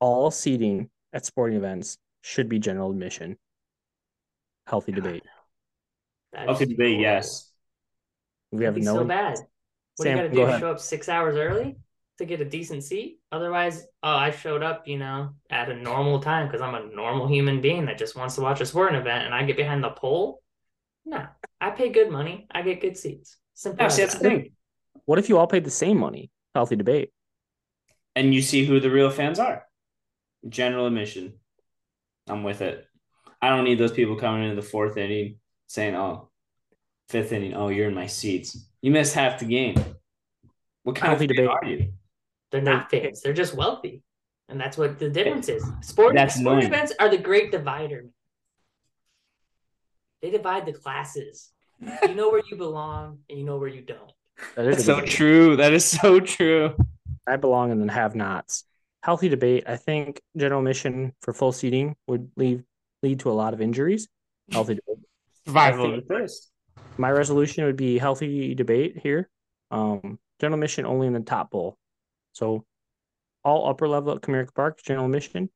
All 0.00 0.30
seating 0.30 0.90
at 1.12 1.24
sporting 1.24 1.56
events 1.56 1.98
should 2.22 2.48
be 2.48 2.58
general 2.58 2.90
admission. 2.90 3.36
Healthy 4.66 4.92
God, 4.92 5.02
debate. 5.04 5.22
That 6.36 6.48
Healthy 6.48 6.64
is 6.64 6.70
debate, 6.70 7.00
horrible. 7.00 7.02
yes. 7.02 7.50
We 8.52 8.58
That'd 8.58 8.66
have 8.66 8.74
be 8.76 8.82
no 8.82 8.94
so 8.94 9.04
bad. 9.04 9.40
What 9.96 10.04
Sam, 10.04 10.18
do 10.18 10.24
you 10.24 10.28
got 10.28 10.30
to 10.30 10.36
go 10.36 10.42
do? 10.42 10.42
ahead. 10.46 10.60
Show 10.60 10.70
up 10.70 10.80
six 10.80 11.08
hours 11.08 11.36
early 11.36 11.76
to 12.18 12.24
get 12.26 12.40
a 12.40 12.44
decent 12.44 12.84
seat? 12.84 13.20
Otherwise, 13.32 13.86
oh, 14.02 14.10
I 14.10 14.30
showed 14.30 14.62
up, 14.62 14.88
you 14.88 14.98
know, 14.98 15.30
at 15.50 15.70
a 15.70 15.74
normal 15.74 16.20
time 16.20 16.46
because 16.46 16.60
I'm 16.62 16.74
a 16.74 16.86
normal 16.94 17.26
human 17.28 17.60
being 17.60 17.86
that 17.86 17.98
just 17.98 18.16
wants 18.16 18.36
to 18.36 18.42
watch 18.42 18.60
a 18.60 18.66
sporting 18.66 19.00
event, 19.00 19.24
and 19.24 19.34
I 19.34 19.44
get 19.44 19.56
behind 19.56 19.82
the 19.84 19.90
pole. 19.90 20.42
No, 21.06 21.26
I 21.60 21.70
pay 21.70 21.90
good 21.90 22.10
money. 22.10 22.46
I 22.50 22.62
get 22.62 22.80
good 22.80 22.96
seats. 22.96 23.36
Simple. 23.54 23.82
Yeah, 23.82 23.86
as 23.86 23.94
see, 23.94 24.02
that's 24.02 24.14
the 24.14 24.22
that. 24.24 24.28
thing. 24.28 24.52
What 25.06 25.18
if 25.18 25.28
you 25.28 25.38
all 25.38 25.46
paid 25.46 25.64
the 25.64 25.70
same 25.70 25.98
money? 25.98 26.30
Healthy 26.54 26.76
debate. 26.76 27.12
And 28.14 28.34
you 28.34 28.42
see 28.42 28.64
who 28.64 28.80
the 28.80 28.90
real 28.90 29.10
fans 29.10 29.38
are. 29.38 29.64
General 30.48 30.86
admission. 30.86 31.34
I'm 32.28 32.42
with 32.42 32.60
it. 32.62 32.86
I 33.42 33.50
don't 33.50 33.64
need 33.64 33.78
those 33.78 33.92
people 33.92 34.16
coming 34.16 34.42
into 34.44 34.56
the 34.56 34.66
fourth 34.66 34.96
inning 34.96 35.36
saying, 35.66 35.94
oh, 35.94 36.28
fifth 37.08 37.32
inning, 37.32 37.54
oh, 37.54 37.68
you're 37.68 37.88
in 37.88 37.94
my 37.94 38.06
seats. 38.06 38.66
You 38.82 38.90
missed 38.90 39.14
half 39.14 39.38
the 39.38 39.46
game. 39.46 39.76
What 40.82 40.96
kind 40.96 41.12
of 41.12 41.18
fan 41.18 41.28
debate. 41.28 41.48
are 41.48 41.64
you? 41.64 41.92
They're 42.50 42.62
not 42.62 42.90
fans. 42.90 43.20
They're 43.20 43.32
just 43.32 43.54
wealthy, 43.54 44.02
and 44.48 44.60
that's 44.60 44.78
what 44.78 44.98
the 44.98 45.10
difference 45.10 45.48
is. 45.48 45.64
Sport 45.80 46.14
That's 46.14 46.34
sporting 46.34 46.66
annoying. 46.66 46.72
events 46.72 46.92
are 47.00 47.08
the 47.08 47.18
great 47.18 47.50
divider. 47.50 48.06
They 50.22 50.30
divide 50.30 50.66
the 50.66 50.72
classes. 50.72 51.50
You 51.80 52.14
know 52.14 52.30
where 52.30 52.42
you 52.48 52.56
belong, 52.56 53.18
and 53.28 53.38
you 53.38 53.44
know 53.44 53.58
where 53.58 53.68
you 53.68 53.82
don't. 53.82 54.12
That 54.54 54.66
is 54.66 54.84
so 54.84 55.00
true. 55.00 55.56
That 55.56 55.72
is 55.72 55.84
so 55.84 56.20
true. 56.20 56.74
I 57.26 57.36
belong 57.36 57.70
in 57.70 57.84
the 57.84 57.92
have 57.92 58.14
nots. 58.14 58.64
Healthy 59.02 59.28
debate. 59.28 59.64
I 59.66 59.76
think 59.76 60.20
general 60.36 60.62
mission 60.62 61.14
for 61.20 61.32
full 61.32 61.52
seating 61.52 61.96
would 62.06 62.30
lead 62.36 62.64
lead 63.02 63.20
to 63.20 63.30
a 63.30 63.32
lot 63.32 63.54
of 63.54 63.60
injuries. 63.60 64.08
Healthy 64.50 64.76
debate. 64.76 65.04
Survival 65.46 65.92
I 65.92 65.94
of 65.96 66.06
the 66.08 66.14
fittest. 66.14 66.50
My 66.98 67.10
resolution 67.10 67.64
would 67.64 67.76
be 67.76 67.98
healthy 67.98 68.54
debate 68.54 68.98
here. 68.98 69.30
Um, 69.70 70.18
general 70.40 70.58
mission 70.58 70.86
only 70.86 71.06
in 71.06 71.12
the 71.12 71.20
top 71.20 71.50
bowl. 71.50 71.78
So 72.32 72.64
all 73.44 73.68
upper 73.68 73.88
level 73.88 74.12
at 74.14 74.22
Comerica 74.22 74.54
Park, 74.54 74.80
general 74.82 75.08
mission. 75.08 75.48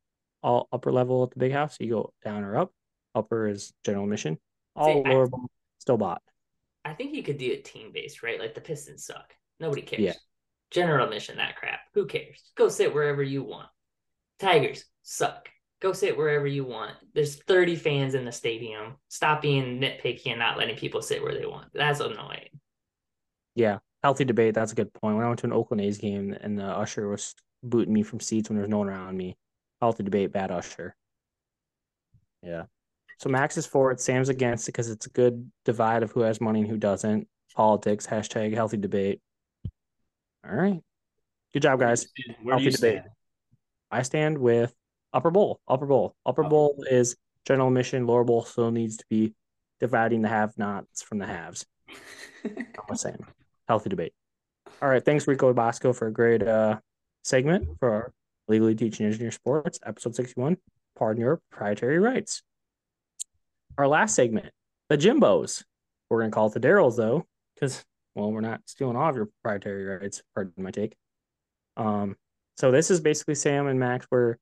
All 0.43 0.69
upper 0.73 0.93
level 0.93 1.25
at 1.25 1.31
the 1.31 1.39
big 1.39 1.53
house, 1.53 1.77
you 1.81 1.91
go 1.91 2.13
down 2.25 2.45
or 2.45 2.57
up. 2.57 2.73
Upper 3.15 3.49
is 3.49 3.73
general 3.85 4.07
mission. 4.07 4.39
All 4.77 5.03
I- 5.07 5.11
lower 5.11 5.27
bowl 5.29 5.51
still 5.79 5.97
bot. 5.97 6.23
I 6.85 6.95
think 6.95 7.15
you 7.15 7.23
could 7.23 7.37
do 7.37 7.51
it 7.51 7.65
team 7.67 7.93
based, 7.93 8.23
right? 8.23 8.41
Like 8.41 8.55
the 8.55 8.61
Pistons 8.63 9.05
suck. 9.05 9.35
Nobody 9.59 9.83
cares. 9.83 10.03
Yeah. 10.03 10.15
General 10.71 11.05
admission, 11.05 11.37
that 11.37 11.57
crap. 11.57 11.81
Who 11.93 12.07
cares? 12.07 12.53
Go 12.57 12.69
sit 12.69 12.95
wherever 12.95 13.23
you 13.23 13.43
want. 13.43 13.69
Tigers 14.39 14.85
suck. 15.03 15.51
Go 15.81 15.93
sit 15.93 16.17
wherever 16.17 16.47
you 16.47 16.65
want. 16.65 16.93
There's 17.15 17.37
30 17.37 17.77
fans 17.77 18.15
in 18.15 18.25
the 18.27 18.33
stadium. 18.33 18.97
Stop 19.09 19.41
being 19.41 19.81
nitpicky 19.81 20.27
and 20.27 20.39
not 20.39 20.59
letting 20.59 20.77
people 20.77 21.01
sit 21.01 21.23
where 21.23 21.35
they 21.35 21.47
want. 21.47 21.69
That's 21.73 22.01
annoying. 22.01 22.49
Yeah, 23.55 23.79
healthy 24.03 24.25
debate. 24.25 24.55
That's 24.55 24.73
a 24.73 24.75
good 24.77 24.93
point. 24.93 25.17
When 25.17 25.25
I 25.25 25.29
went 25.29 25.41
to 25.41 25.47
an 25.47 25.53
Oakland 25.53 25.81
A's 25.81 25.99
game 25.99 26.37
and 26.39 26.59
the 26.59 26.65
usher 26.65 27.09
was 27.09 27.35
booting 27.63 27.95
me 27.95 28.03
from 28.03 28.21
seats 28.21 28.49
when 28.49 28.57
there's 28.59 28.69
no 28.69 28.79
one 28.79 28.89
around 28.89 29.17
me, 29.17 29.37
healthy 29.81 30.03
debate, 30.03 30.33
bad 30.33 30.51
usher. 30.51 30.95
Yeah. 32.43 32.65
So 33.19 33.29
Max 33.29 33.57
is 33.57 33.67
for 33.67 33.91
it. 33.91 34.01
Sam's 34.01 34.29
against 34.29 34.69
it 34.69 34.73
because 34.73 34.91
it's 34.91 35.07
a 35.07 35.11
good 35.11 35.51
divide 35.65 36.03
of 36.03 36.13
who 36.13 36.21
has 36.21 36.41
money 36.41 36.61
and 36.61 36.69
who 36.71 36.77
doesn't. 36.79 37.27
Politics, 37.55 38.07
hashtag 38.07 38.55
healthy 38.55 38.77
debate. 38.77 39.21
All 40.47 40.55
right. 40.55 40.81
Good 41.53 41.63
job, 41.63 41.81
guys. 41.81 42.07
Where 42.43 42.55
Healthy 42.55 42.71
debate. 42.71 43.01
stand? 43.01 43.05
I 43.91 44.03
stand 44.03 44.39
with 44.39 44.73
upper 45.13 45.31
bowl. 45.31 45.61
Upper 45.69 45.87
bowl. 45.87 46.15
Upper 46.27 46.45
Oh. 46.45 46.49
bowl 46.49 46.85
is 46.91 47.17
general 47.47 47.69
admission. 47.69 48.07
Lower 48.07 48.25
bowl 48.25 48.45
still 48.45 48.71
needs 48.71 48.97
to 48.99 49.05
be 49.11 49.35
dividing 49.81 50.23
the 50.23 50.29
have 50.29 50.57
nots 50.59 51.03
from 51.03 51.19
the 51.19 51.27
haves. 51.27 51.67
I'm 52.45 52.97
saying. 52.97 53.25
Healthy 53.69 53.91
debate. 53.91 54.13
All 54.83 54.89
right. 54.89 55.05
Thanks, 55.05 55.27
Rico 55.27 55.53
Bosco, 55.53 55.93
for 55.93 56.07
a 56.09 56.13
great 56.13 56.43
uh, 56.43 56.79
segment 57.25 57.79
for 57.79 57.91
our 57.91 58.13
Legally 58.49 58.75
Teaching 58.75 59.07
Engineer 59.07 59.31
Sports, 59.31 59.79
episode 59.85 60.15
61. 60.15 60.57
Pardon 60.97 61.21
your 61.23 61.41
proprietary 61.51 61.99
rights. 61.99 62.43
Our 63.79 63.87
last 63.89 64.15
segment, 64.15 64.51
the 64.89 64.99
Jimbos. 64.99 65.65
We're 66.09 66.19
going 66.21 66.31
to 66.31 66.35
call 66.35 66.49
it 66.49 66.55
the 66.55 66.61
Daryls, 66.61 66.97
though, 66.97 67.27
because, 67.55 67.85
well, 68.15 68.33
we're 68.33 68.41
not 68.41 68.63
stealing 68.67 68.97
all 68.97 69.09
of 69.09 69.17
your 69.17 69.27
proprietary 69.27 69.85
rights. 69.85 70.23
Pardon 70.35 70.53
my 70.57 70.71
take. 70.73 70.97
Um, 71.77 72.17
so 72.57 72.71
this 72.73 72.91
is 72.91 73.01
basically 73.01 73.37
Sam 73.37 73.69
and 73.69 73.79
Max, 73.79 74.07
where, 74.11 74.39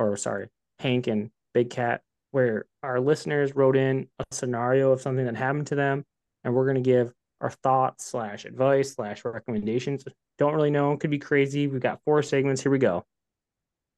or 0.00 0.16
sorry, 0.16 0.48
Hank 0.78 1.06
and 1.06 1.30
Big 1.54 1.70
Cat, 1.70 2.02
where 2.30 2.66
our 2.82 3.00
listeners 3.00 3.54
wrote 3.54 3.76
in 3.76 4.08
a 4.18 4.24
scenario 4.32 4.92
of 4.92 5.00
something 5.00 5.26
that 5.26 5.36
happened 5.36 5.66
to 5.68 5.74
them, 5.74 6.04
and 6.42 6.54
we're 6.54 6.64
going 6.64 6.82
to 6.82 6.90
give 6.90 7.12
our 7.40 7.50
thoughts 7.50 8.06
slash 8.06 8.44
advice 8.44 8.94
slash 8.94 9.24
recommendations. 9.24 10.04
Don't 10.38 10.54
really 10.54 10.70
know. 10.70 10.96
Could 10.96 11.10
be 11.10 11.18
crazy. 11.18 11.66
We've 11.66 11.80
got 11.80 12.00
four 12.04 12.22
segments. 12.22 12.62
Here 12.62 12.72
we 12.72 12.78
go. 12.78 13.04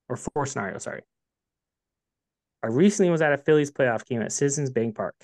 Or 0.08 0.16
four 0.16 0.46
scenarios, 0.46 0.82
sorry. 0.82 1.02
I 2.62 2.68
recently 2.68 3.10
was 3.10 3.22
at 3.22 3.32
a 3.32 3.38
Phillies 3.38 3.72
playoff 3.72 4.04
game 4.04 4.22
at 4.22 4.32
Citizens 4.32 4.70
Bank 4.70 4.94
Park 4.94 5.14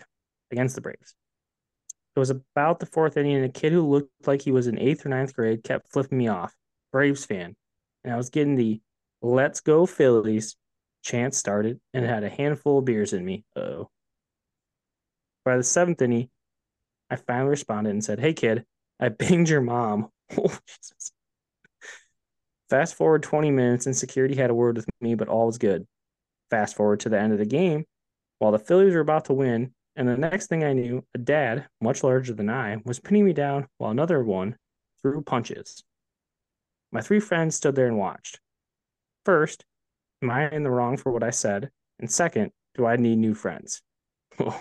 against 0.51 0.75
the 0.75 0.81
Braves. 0.81 1.15
It 2.17 2.19
was 2.19 2.31
about 2.31 2.81
the 2.81 2.87
fourth 2.87 3.17
inning, 3.17 3.37
and 3.37 3.45
a 3.45 3.49
kid 3.49 3.73
who 3.73 3.83
looked 3.83 4.11
like 4.27 4.43
he 4.43 4.51
was 4.51 4.67
in 4.67 4.79
eighth 4.79 5.07
or 5.07 5.09
ninth 5.09 5.35
grade 5.35 5.63
kept 5.63 5.93
flipping 5.93 6.19
me 6.19 6.29
off. 6.29 6.55
Braves 6.93 7.25
fan. 7.25 7.55
And 8.03 8.13
I 8.13 8.17
was 8.17 8.31
getting 8.31 8.57
the 8.57 8.81
let's 9.23 9.61
go 9.61 9.87
Phillies 9.87 10.57
chant 11.09 11.35
started 11.35 11.81
and 11.95 12.05
had 12.05 12.23
a 12.23 12.29
handful 12.29 12.79
of 12.79 12.85
beers 12.85 13.13
in 13.13 13.25
me. 13.25 13.45
oh. 13.57 13.89
By 15.45 15.57
the 15.57 15.63
seventh 15.63 16.03
inning, 16.03 16.29
I 17.09 17.17
finally 17.17 17.49
responded 17.51 17.91
and 17.91 18.05
said, 18.05 18.21
Hey 18.21 18.35
kid, 18.35 18.65
I 19.01 19.09
banged 19.09 19.49
your 19.49 19.63
mom. 19.63 20.11
Oh, 20.37 20.59
Fast 22.69 22.97
forward 22.97 23.23
20 23.23 23.51
minutes 23.51 23.87
and 23.87 23.97
security 23.97 24.35
had 24.35 24.51
a 24.51 24.55
word 24.55 24.77
with 24.77 24.85
me, 25.01 25.15
but 25.15 25.29
all 25.29 25.47
was 25.47 25.57
good. 25.57 25.87
Fast 26.51 26.77
forward 26.77 27.01
to 27.01 27.09
the 27.09 27.19
end 27.19 27.33
of 27.33 27.39
the 27.39 27.47
game, 27.47 27.87
while 28.39 28.53
the 28.53 28.59
Phillies 28.59 28.93
were 28.93 29.01
about 29.01 29.25
to 29.27 29.33
win, 29.33 29.73
and 29.97 30.07
the 30.07 30.19
next 30.19 30.49
thing 30.49 30.63
I 30.63 30.75
knew, 30.75 31.03
a 31.15 31.19
dad, 31.19 31.67
much 31.81 32.05
larger 32.05 32.35
than 32.35 32.51
I, 32.51 32.77
was 32.85 33.01
pinning 33.01 33.25
me 33.25 33.33
down 33.33 33.69
while 33.79 33.91
another 33.91 34.23
one 34.23 34.57
threw 35.01 35.23
punches. 35.23 35.83
My 36.93 37.01
three 37.01 37.21
friends 37.21 37.57
stood 37.57 37.75
there 37.75 37.87
and 37.87 37.97
watched. 37.97 38.39
First, 39.25 39.65
am 40.23 40.31
I 40.31 40.51
in 40.51 40.63
the 40.63 40.71
wrong 40.71 40.97
for 40.97 41.13
what 41.13 41.23
I 41.23 41.31
said? 41.31 41.71
And 41.99 42.11
second, 42.11 42.53
do 42.77 42.87
I 42.87 42.97
need 42.97 43.17
new 43.19 43.35
friends? 43.35 43.83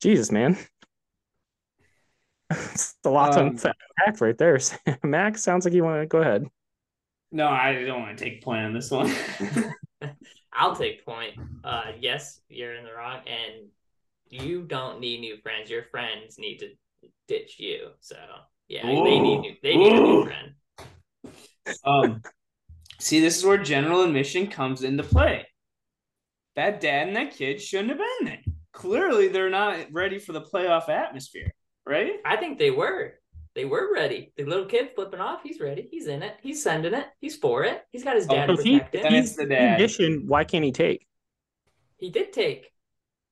Jesus, 0.00 0.30
man. 0.30 0.56
It's 2.50 2.94
a 3.04 3.10
lot 3.10 3.36
Um, 3.36 3.56
to 3.56 3.74
unpack 4.06 4.20
right 4.20 4.38
there. 4.38 4.58
Max 5.02 5.42
sounds 5.42 5.64
like 5.64 5.74
you 5.74 5.82
want 5.82 6.02
to 6.02 6.06
go 6.06 6.18
ahead. 6.18 6.44
No, 7.32 7.48
I 7.48 7.84
don't 7.84 8.00
want 8.02 8.16
to 8.16 8.24
take 8.24 8.42
point 8.44 8.64
on 8.64 8.72
this 8.72 8.90
one. 8.90 9.12
I'll 10.52 10.76
take 10.76 11.04
point. 11.04 11.34
Uh, 11.64 11.92
yes, 11.98 12.40
you're 12.48 12.74
in 12.74 12.84
the 12.84 12.92
wrong, 12.92 13.20
and 13.26 13.68
you 14.28 14.62
don't 14.62 15.00
need 15.00 15.20
new 15.20 15.38
friends. 15.38 15.68
Your 15.68 15.82
friends 15.90 16.38
need 16.38 16.58
to 16.58 16.68
ditch 17.26 17.56
you. 17.58 17.88
So 18.00 18.16
yeah, 18.68 18.86
Ooh. 18.86 19.02
they 19.02 19.18
need 19.18 19.38
new, 19.38 19.54
they 19.62 19.76
need 19.76 19.92
Ooh. 19.94 19.96
a 19.96 20.06
new 20.06 20.24
friend. 20.26 20.54
Um, 21.84 22.22
see, 23.04 23.20
this 23.20 23.38
is 23.38 23.44
where 23.44 23.58
general 23.58 24.02
admission 24.02 24.46
comes 24.46 24.82
into 24.82 25.02
play. 25.02 25.46
That 26.56 26.80
dad 26.80 27.08
and 27.08 27.16
that 27.16 27.32
kid 27.32 27.60
shouldn't 27.60 27.90
have 27.90 27.98
been 27.98 28.26
there. 28.26 28.42
Clearly, 28.72 29.28
they're 29.28 29.50
not 29.50 29.86
ready 29.92 30.18
for 30.18 30.32
the 30.32 30.40
playoff 30.40 30.88
atmosphere, 30.88 31.52
right? 31.86 32.14
I 32.24 32.36
think 32.36 32.58
they 32.58 32.70
were. 32.70 33.14
They 33.54 33.64
were 33.64 33.92
ready. 33.92 34.32
The 34.36 34.44
little 34.44 34.66
kid 34.66 34.90
flipping 34.94 35.20
off, 35.20 35.42
he's 35.42 35.60
ready. 35.60 35.86
He's 35.88 36.08
in 36.08 36.22
it. 36.22 36.34
He's 36.42 36.62
sending 36.62 36.94
it. 36.94 37.06
He's 37.20 37.36
for 37.36 37.62
it. 37.62 37.82
He's 37.92 38.02
got 38.02 38.16
his 38.16 38.26
oh, 38.28 38.34
dad 38.34 38.50
oh, 38.50 38.56
to 38.56 38.62
he, 38.62 38.78
him. 38.78 39.12
He's 39.12 39.36
the 39.36 39.46
dad. 39.46 39.62
In 39.62 39.74
addition, 39.74 40.24
why 40.26 40.42
can't 40.42 40.64
he 40.64 40.72
take? 40.72 41.06
He 41.96 42.10
did 42.10 42.32
take. 42.32 42.72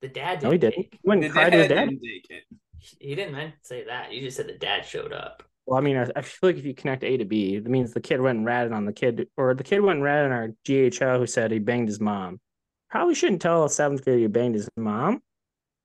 The 0.00 0.08
dad 0.08 0.40
didn't 0.40 0.44
no, 0.44 0.50
he 0.50 0.58
didn't. 0.58 0.76
take. 0.76 0.92
He 0.92 1.08
went 1.08 1.28
cried 1.30 1.52
his 1.52 1.68
dad. 1.68 1.90
He 3.00 3.14
didn't 3.14 3.54
say 3.62 3.84
that. 3.84 4.12
You 4.12 4.20
just 4.20 4.36
said 4.36 4.48
the 4.48 4.58
dad 4.58 4.84
showed 4.84 5.12
up. 5.12 5.42
Well, 5.66 5.78
I 5.78 5.82
mean, 5.82 5.96
I, 5.96 6.08
I, 6.16 6.22
feel 6.22 6.50
like 6.50 6.56
if 6.56 6.64
you 6.64 6.74
connect 6.74 7.04
A 7.04 7.16
to 7.16 7.24
B, 7.24 7.58
that 7.58 7.70
means 7.70 7.92
the 7.92 8.00
kid 8.00 8.20
went 8.20 8.38
and 8.38 8.46
ratted 8.46 8.72
on 8.72 8.84
the 8.84 8.92
kid, 8.92 9.28
or 9.36 9.54
the 9.54 9.62
kid 9.62 9.80
went 9.80 9.98
and 9.98 10.04
ratted 10.04 10.32
on 10.32 10.32
our 10.32 10.48
GHO 10.66 11.18
who 11.18 11.26
said 11.26 11.52
he 11.52 11.60
banged 11.60 11.88
his 11.88 12.00
mom. 12.00 12.40
Probably 12.90 13.14
shouldn't 13.14 13.42
tell 13.42 13.64
a 13.64 13.70
seventh 13.70 14.04
grader 14.04 14.18
you 14.18 14.28
banged 14.28 14.56
his 14.56 14.68
mom, 14.76 15.22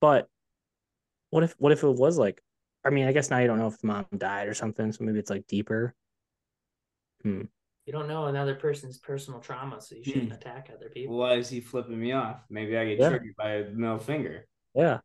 but 0.00 0.28
what 1.30 1.44
if 1.44 1.54
what 1.58 1.72
if 1.72 1.82
it 1.82 1.88
was 1.88 2.18
like 2.18 2.42
I 2.84 2.90
mean, 2.90 3.06
I 3.06 3.12
guess 3.12 3.30
now 3.30 3.38
you 3.38 3.46
don't 3.46 3.58
know 3.58 3.66
if 3.66 3.78
the 3.80 3.86
mom 3.86 4.06
died 4.16 4.48
or 4.48 4.54
something, 4.54 4.92
so 4.92 5.04
maybe 5.04 5.18
it's 5.18 5.30
like 5.30 5.46
deeper. 5.46 5.94
Hmm. 7.22 7.42
You 7.86 7.92
don't 7.92 8.08
know 8.08 8.26
another 8.26 8.54
person's 8.54 8.98
personal 8.98 9.40
trauma, 9.40 9.80
so 9.80 9.94
you 9.94 10.04
shouldn't 10.04 10.28
hmm. 10.28 10.34
attack 10.34 10.70
other 10.74 10.88
people. 10.88 11.18
Why 11.18 11.34
is 11.34 11.48
he 11.48 11.60
flipping 11.60 11.98
me 11.98 12.12
off? 12.12 12.44
Maybe 12.50 12.76
I 12.76 12.84
get 12.84 12.98
yeah. 12.98 13.08
triggered 13.10 13.34
by 13.36 13.50
a 13.56 13.70
middle 13.70 13.98
finger. 13.98 14.46
Yeah. 14.74 15.00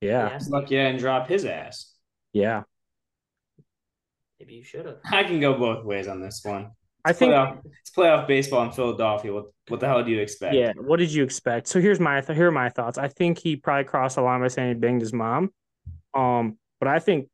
Yeah. 0.00 0.38
Lucky 0.48 0.78
I 0.78 0.84
didn't 0.84 1.00
drop 1.00 1.28
his 1.28 1.44
ass. 1.44 1.94
Yeah. 2.32 2.62
Maybe 4.44 4.56
you 4.56 4.62
should 4.62 4.84
have. 4.84 4.98
I 5.10 5.24
can 5.24 5.40
go 5.40 5.56
both 5.56 5.86
ways 5.86 6.06
on 6.06 6.20
this 6.20 6.42
one. 6.44 6.70
I 7.02 7.14
think 7.14 7.32
playoff, 7.32 7.60
it's 7.80 7.90
playoff 7.90 8.26
baseball 8.26 8.62
in 8.64 8.72
Philadelphia. 8.72 9.32
What 9.32 9.46
what 9.68 9.80
the 9.80 9.86
hell 9.86 10.04
do 10.04 10.10
you 10.10 10.20
expect? 10.20 10.54
Yeah, 10.54 10.72
what 10.76 10.98
did 10.98 11.10
you 11.10 11.24
expect? 11.24 11.66
So 11.66 11.80
here's 11.80 11.98
my 11.98 12.20
here 12.20 12.48
are 12.48 12.52
my 12.52 12.68
thoughts. 12.68 12.98
I 12.98 13.08
think 13.08 13.38
he 13.38 13.56
probably 13.56 13.84
crossed 13.84 14.16
the 14.16 14.22
line 14.22 14.40
by 14.40 14.48
saying 14.48 14.68
he 14.68 14.74
banged 14.74 15.00
his 15.00 15.14
mom. 15.14 15.50
Um, 16.12 16.58
but 16.78 16.88
I 16.88 16.98
think 16.98 17.28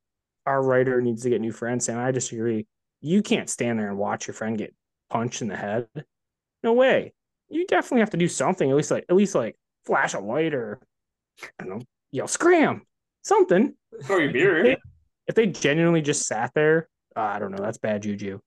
our 0.46 0.62
writer 0.62 1.00
needs 1.00 1.22
to 1.22 1.30
get 1.30 1.40
new 1.40 1.50
friends, 1.50 1.88
and 1.88 1.98
I 1.98 2.12
disagree. 2.12 2.68
You 3.00 3.22
can't 3.22 3.50
stand 3.50 3.80
there 3.80 3.88
and 3.88 3.98
watch 3.98 4.28
your 4.28 4.34
friend 4.34 4.56
get 4.56 4.72
punched 5.08 5.42
in 5.42 5.48
the 5.48 5.56
head. 5.56 5.88
No 6.62 6.74
way. 6.74 7.12
You 7.48 7.66
definitely 7.66 8.00
have 8.00 8.10
to 8.10 8.18
do 8.18 8.28
something. 8.28 8.70
At 8.70 8.76
least 8.76 8.92
like 8.92 9.04
at 9.08 9.16
least 9.16 9.34
like 9.34 9.56
flash 9.84 10.14
a 10.14 10.20
light 10.20 10.54
or 10.54 10.78
I 11.58 11.64
don't 11.64 11.78
know, 11.78 11.84
yell 12.12 12.28
scram 12.28 12.82
something. 13.22 13.74
Or 14.08 14.20
your 14.20 14.32
beer. 14.32 14.58
If 14.58 14.64
they, 14.64 14.76
if 15.26 15.34
they 15.34 15.46
genuinely 15.46 16.02
just 16.02 16.26
sat 16.26 16.52
there, 16.54 16.88
I 17.16 17.38
don't 17.38 17.50
know. 17.50 17.62
That's 17.62 17.78
bad 17.78 18.02
juju. 18.02 18.40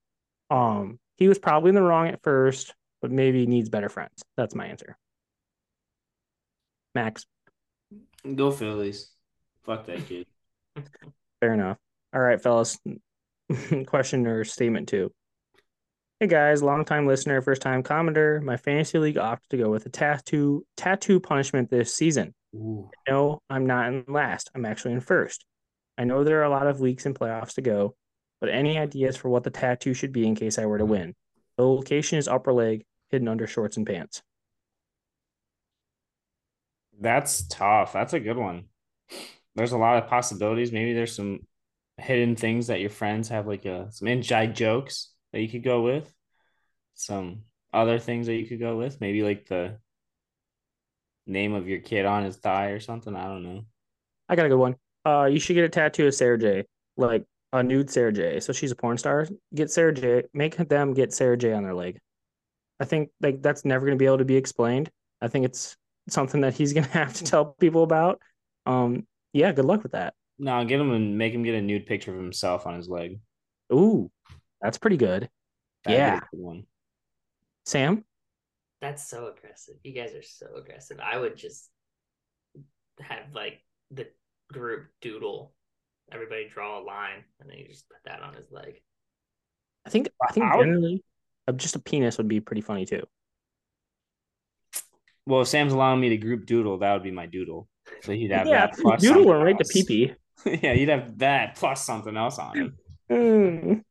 Um, 0.50 0.98
he 1.16 1.28
was 1.28 1.38
probably 1.38 1.70
in 1.70 1.74
the 1.74 1.82
wrong 1.82 2.08
at 2.08 2.22
first, 2.22 2.74
but 3.00 3.10
maybe 3.10 3.40
he 3.40 3.46
needs 3.46 3.68
better 3.68 3.88
friends. 3.88 4.22
That's 4.36 4.54
my 4.54 4.66
answer. 4.66 4.96
Max. 6.94 7.26
Go 8.34 8.50
Phillies. 8.50 9.10
Fuck 9.64 9.86
that 9.86 10.06
kid. 10.06 10.26
Fair 11.40 11.54
enough. 11.54 11.78
All 12.14 12.20
right, 12.20 12.40
fellas. 12.40 12.78
Question 13.86 14.26
or 14.26 14.44
statement 14.44 14.88
two. 14.88 15.12
Hey 16.20 16.28
guys, 16.28 16.62
long 16.62 16.84
time 16.84 17.06
listener, 17.06 17.42
first 17.42 17.60
time 17.60 17.82
commenter. 17.82 18.40
My 18.40 18.56
fantasy 18.56 18.98
league 18.98 19.18
opted 19.18 19.50
to 19.50 19.56
go 19.58 19.68
with 19.68 19.84
a 19.84 19.90
tattoo 19.90 20.64
tattoo 20.76 21.20
punishment 21.20 21.70
this 21.70 21.94
season. 21.94 22.34
Ooh. 22.54 22.88
No, 23.08 23.42
I'm 23.50 23.66
not 23.66 23.88
in 23.88 24.04
last. 24.08 24.50
I'm 24.54 24.64
actually 24.64 24.94
in 24.94 25.00
first. 25.00 25.44
I 25.98 26.04
know 26.04 26.24
there 26.24 26.40
are 26.40 26.44
a 26.44 26.50
lot 26.50 26.66
of 26.66 26.80
weeks 26.80 27.04
and 27.04 27.18
playoffs 27.18 27.54
to 27.54 27.62
go, 27.62 27.94
but 28.44 28.52
any 28.52 28.76
ideas 28.76 29.16
for 29.16 29.30
what 29.30 29.42
the 29.42 29.48
tattoo 29.48 29.94
should 29.94 30.12
be 30.12 30.26
in 30.26 30.34
case 30.34 30.58
I 30.58 30.66
were 30.66 30.76
to 30.76 30.84
win? 30.84 31.14
The 31.56 31.64
location 31.64 32.18
is 32.18 32.28
upper 32.28 32.52
leg, 32.52 32.84
hidden 33.08 33.26
under 33.26 33.46
shorts 33.46 33.78
and 33.78 33.86
pants. 33.86 34.22
That's 37.00 37.48
tough. 37.48 37.94
That's 37.94 38.12
a 38.12 38.20
good 38.20 38.36
one. 38.36 38.64
There's 39.54 39.72
a 39.72 39.78
lot 39.78 39.96
of 39.96 40.10
possibilities. 40.10 40.72
Maybe 40.72 40.92
there's 40.92 41.16
some 41.16 41.40
hidden 41.96 42.36
things 42.36 42.66
that 42.66 42.80
your 42.80 42.90
friends 42.90 43.30
have, 43.30 43.46
like 43.46 43.64
a, 43.64 43.74
uh, 43.74 43.90
some 43.90 44.08
inside 44.08 44.54
jokes 44.54 45.14
that 45.32 45.40
you 45.40 45.48
could 45.48 45.64
go 45.64 45.80
with. 45.80 46.12
Some 46.92 47.44
other 47.72 47.98
things 47.98 48.26
that 48.26 48.34
you 48.34 48.46
could 48.46 48.60
go 48.60 48.76
with. 48.76 49.00
Maybe 49.00 49.22
like 49.22 49.46
the 49.46 49.78
name 51.26 51.54
of 51.54 51.66
your 51.66 51.80
kid 51.80 52.04
on 52.04 52.24
his 52.24 52.36
thigh 52.36 52.66
or 52.66 52.80
something. 52.80 53.16
I 53.16 53.24
don't 53.24 53.42
know. 53.42 53.64
I 54.28 54.36
got 54.36 54.44
a 54.44 54.50
good 54.50 54.58
one. 54.58 54.76
Uh, 55.06 55.30
you 55.32 55.40
should 55.40 55.54
get 55.54 55.64
a 55.64 55.70
tattoo 55.70 56.08
of 56.08 56.14
Sara 56.14 56.38
Jay. 56.38 56.66
Like 56.98 57.24
a 57.54 57.62
nude 57.62 57.88
Sara 57.88 58.12
Jay. 58.12 58.40
So 58.40 58.52
she's 58.52 58.72
a 58.72 58.76
porn 58.76 58.98
star. 58.98 59.26
Get 59.54 59.70
Sara 59.70 59.94
Jay. 59.94 60.24
Make 60.34 60.56
them 60.56 60.92
get 60.92 61.12
Sara 61.12 61.36
Jay. 61.36 61.52
on 61.52 61.62
their 61.62 61.74
leg. 61.74 62.00
I 62.80 62.84
think 62.84 63.10
like 63.20 63.42
that's 63.42 63.64
never 63.64 63.86
going 63.86 63.96
to 63.96 64.02
be 64.02 64.06
able 64.06 64.18
to 64.18 64.24
be 64.24 64.36
explained. 64.36 64.90
I 65.22 65.28
think 65.28 65.44
it's 65.44 65.76
something 66.08 66.40
that 66.42 66.54
he's 66.54 66.72
going 66.74 66.84
to 66.84 66.90
have 66.90 67.14
to 67.14 67.24
tell 67.24 67.46
people 67.46 67.84
about. 67.84 68.20
Um, 68.66 69.06
yeah, 69.32 69.52
good 69.52 69.64
luck 69.64 69.82
with 69.82 69.92
that. 69.92 70.14
No, 70.38 70.64
get 70.64 70.80
him 70.80 70.90
and 70.90 71.16
make 71.16 71.32
him 71.32 71.44
get 71.44 71.54
a 71.54 71.62
nude 71.62 71.86
picture 71.86 72.10
of 72.12 72.18
himself 72.18 72.66
on 72.66 72.74
his 72.74 72.88
leg. 72.88 73.20
Ooh, 73.72 74.10
that's 74.60 74.78
pretty 74.78 74.96
good. 74.96 75.30
That'd 75.84 75.98
yeah. 75.98 76.20
Good 76.32 76.40
one. 76.40 76.64
Sam? 77.66 78.04
That's 78.80 79.08
so 79.08 79.28
aggressive. 79.28 79.76
You 79.84 79.92
guys 79.92 80.12
are 80.12 80.22
so 80.22 80.56
aggressive. 80.56 80.98
I 81.00 81.16
would 81.18 81.36
just 81.36 81.70
have 83.00 83.32
like 83.32 83.62
the 83.92 84.08
group 84.52 84.86
doodle 85.00 85.54
everybody 86.12 86.48
draw 86.48 86.80
a 86.80 86.82
line 86.82 87.24
and 87.40 87.48
then 87.48 87.58
you 87.58 87.68
just 87.68 87.88
put 87.88 87.98
that 88.04 88.22
on 88.22 88.34
his 88.34 88.50
leg. 88.50 88.80
I 89.86 89.90
think 89.90 90.08
I 90.26 90.32
think 90.32 90.46
I 90.46 90.58
generally 90.58 91.02
would... 91.46 91.58
just 91.58 91.76
a 91.76 91.78
penis 91.78 92.18
would 92.18 92.28
be 92.28 92.40
pretty 92.40 92.62
funny 92.62 92.86
too. 92.86 93.02
Well, 95.26 95.42
if 95.42 95.48
Sam's 95.48 95.72
allowing 95.72 96.00
me 96.00 96.10
to 96.10 96.16
group 96.16 96.46
doodle, 96.46 96.78
that 96.78 96.92
would 96.92 97.02
be 97.02 97.10
my 97.10 97.26
doodle. 97.26 97.68
So 98.02 98.12
he'd 98.12 98.30
have 98.30 98.46
yeah, 98.46 98.66
that 98.66 98.76
plus 98.78 99.00
doodle 99.00 99.24
one 99.24 99.42
right 99.42 99.58
to 99.58 99.64
pee 99.64 100.14
yeah, 100.44 100.72
you'd 100.72 100.88
have 100.88 101.18
that 101.18 101.56
plus 101.56 101.84
something 101.84 102.16
else 102.16 102.38
on 102.38 102.56
him. 102.56 102.78
Mm. 103.10 103.82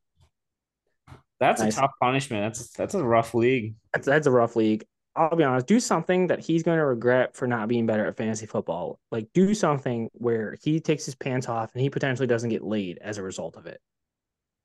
That's 1.40 1.62
nice. 1.62 1.78
a 1.78 1.82
tough 1.82 1.92
punishment. 2.02 2.44
That's 2.44 2.70
that's 2.70 2.94
a 2.94 3.04
rough 3.04 3.34
league. 3.34 3.76
That's 3.94 4.06
that's 4.06 4.28
a 4.28 4.32
rough 4.32 4.56
league. 4.56 4.86
I'll 5.16 5.36
be 5.36 5.44
honest, 5.44 5.68
do 5.68 5.80
something 5.80 6.28
that 6.28 6.40
he's 6.40 6.64
going 6.64 6.80
to 6.80 6.86
regret 6.86 7.36
for 7.36 7.48
not 7.48 7.68
being 7.68 7.86
better 7.86 8.06
at 8.06 8.18
fantasy 8.18 8.46
football. 8.46 9.00
Like, 9.12 9.28
do 9.34 9.54
something 9.54 10.10
where 10.14 10.58
he 10.62 10.80
takes 10.80 11.06
his 11.06 11.16
pants 11.16 11.48
off 11.48 11.72
and 11.74 11.82
he 11.82 11.90
potentially 11.90 12.28
doesn't 12.28 12.50
get 12.50 12.64
laid 12.64 12.98
as 13.00 13.18
a 13.18 13.24
result 13.24 13.56
of 13.56 13.68
it. 13.68 13.80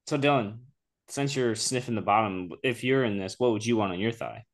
So, 0.06 0.16
Dylan, 0.16 0.58
since 1.08 1.36
you're 1.36 1.54
sniffing 1.54 1.94
the 1.94 2.00
bottom, 2.00 2.50
if 2.62 2.82
you're 2.82 3.04
in 3.04 3.18
this, 3.18 3.38
what 3.38 3.52
would 3.52 3.64
you 3.64 3.76
want 3.76 3.92
on 3.92 4.00
your 4.00 4.12
thigh? 4.12 4.44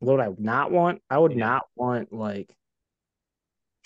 What 0.00 0.20
I 0.20 0.28
would 0.28 0.40
I 0.40 0.42
not 0.42 0.72
want? 0.72 1.00
I 1.08 1.18
would 1.18 1.32
yeah. 1.32 1.38
not 1.38 1.62
want 1.76 2.12
like, 2.12 2.52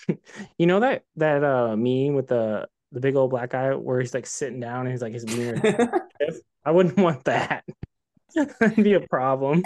you 0.57 0.65
know 0.65 0.79
that 0.79 1.03
that 1.17 1.43
uh 1.43 1.75
meme 1.75 2.15
with 2.15 2.27
the 2.27 2.67
the 2.91 2.99
big 2.99 3.15
old 3.15 3.29
black 3.29 3.51
guy 3.51 3.73
where 3.73 3.99
he's 3.99 4.13
like 4.13 4.25
sitting 4.25 4.59
down 4.59 4.81
and 4.81 4.91
he's 4.91 5.01
like 5.01 5.13
his 5.13 5.25
mirror. 5.25 5.61
I 6.65 6.71
wouldn't 6.71 6.97
want 6.97 7.23
that. 7.25 7.63
That'd 8.35 8.83
be 8.83 8.93
a 8.93 8.99
problem. 8.99 9.63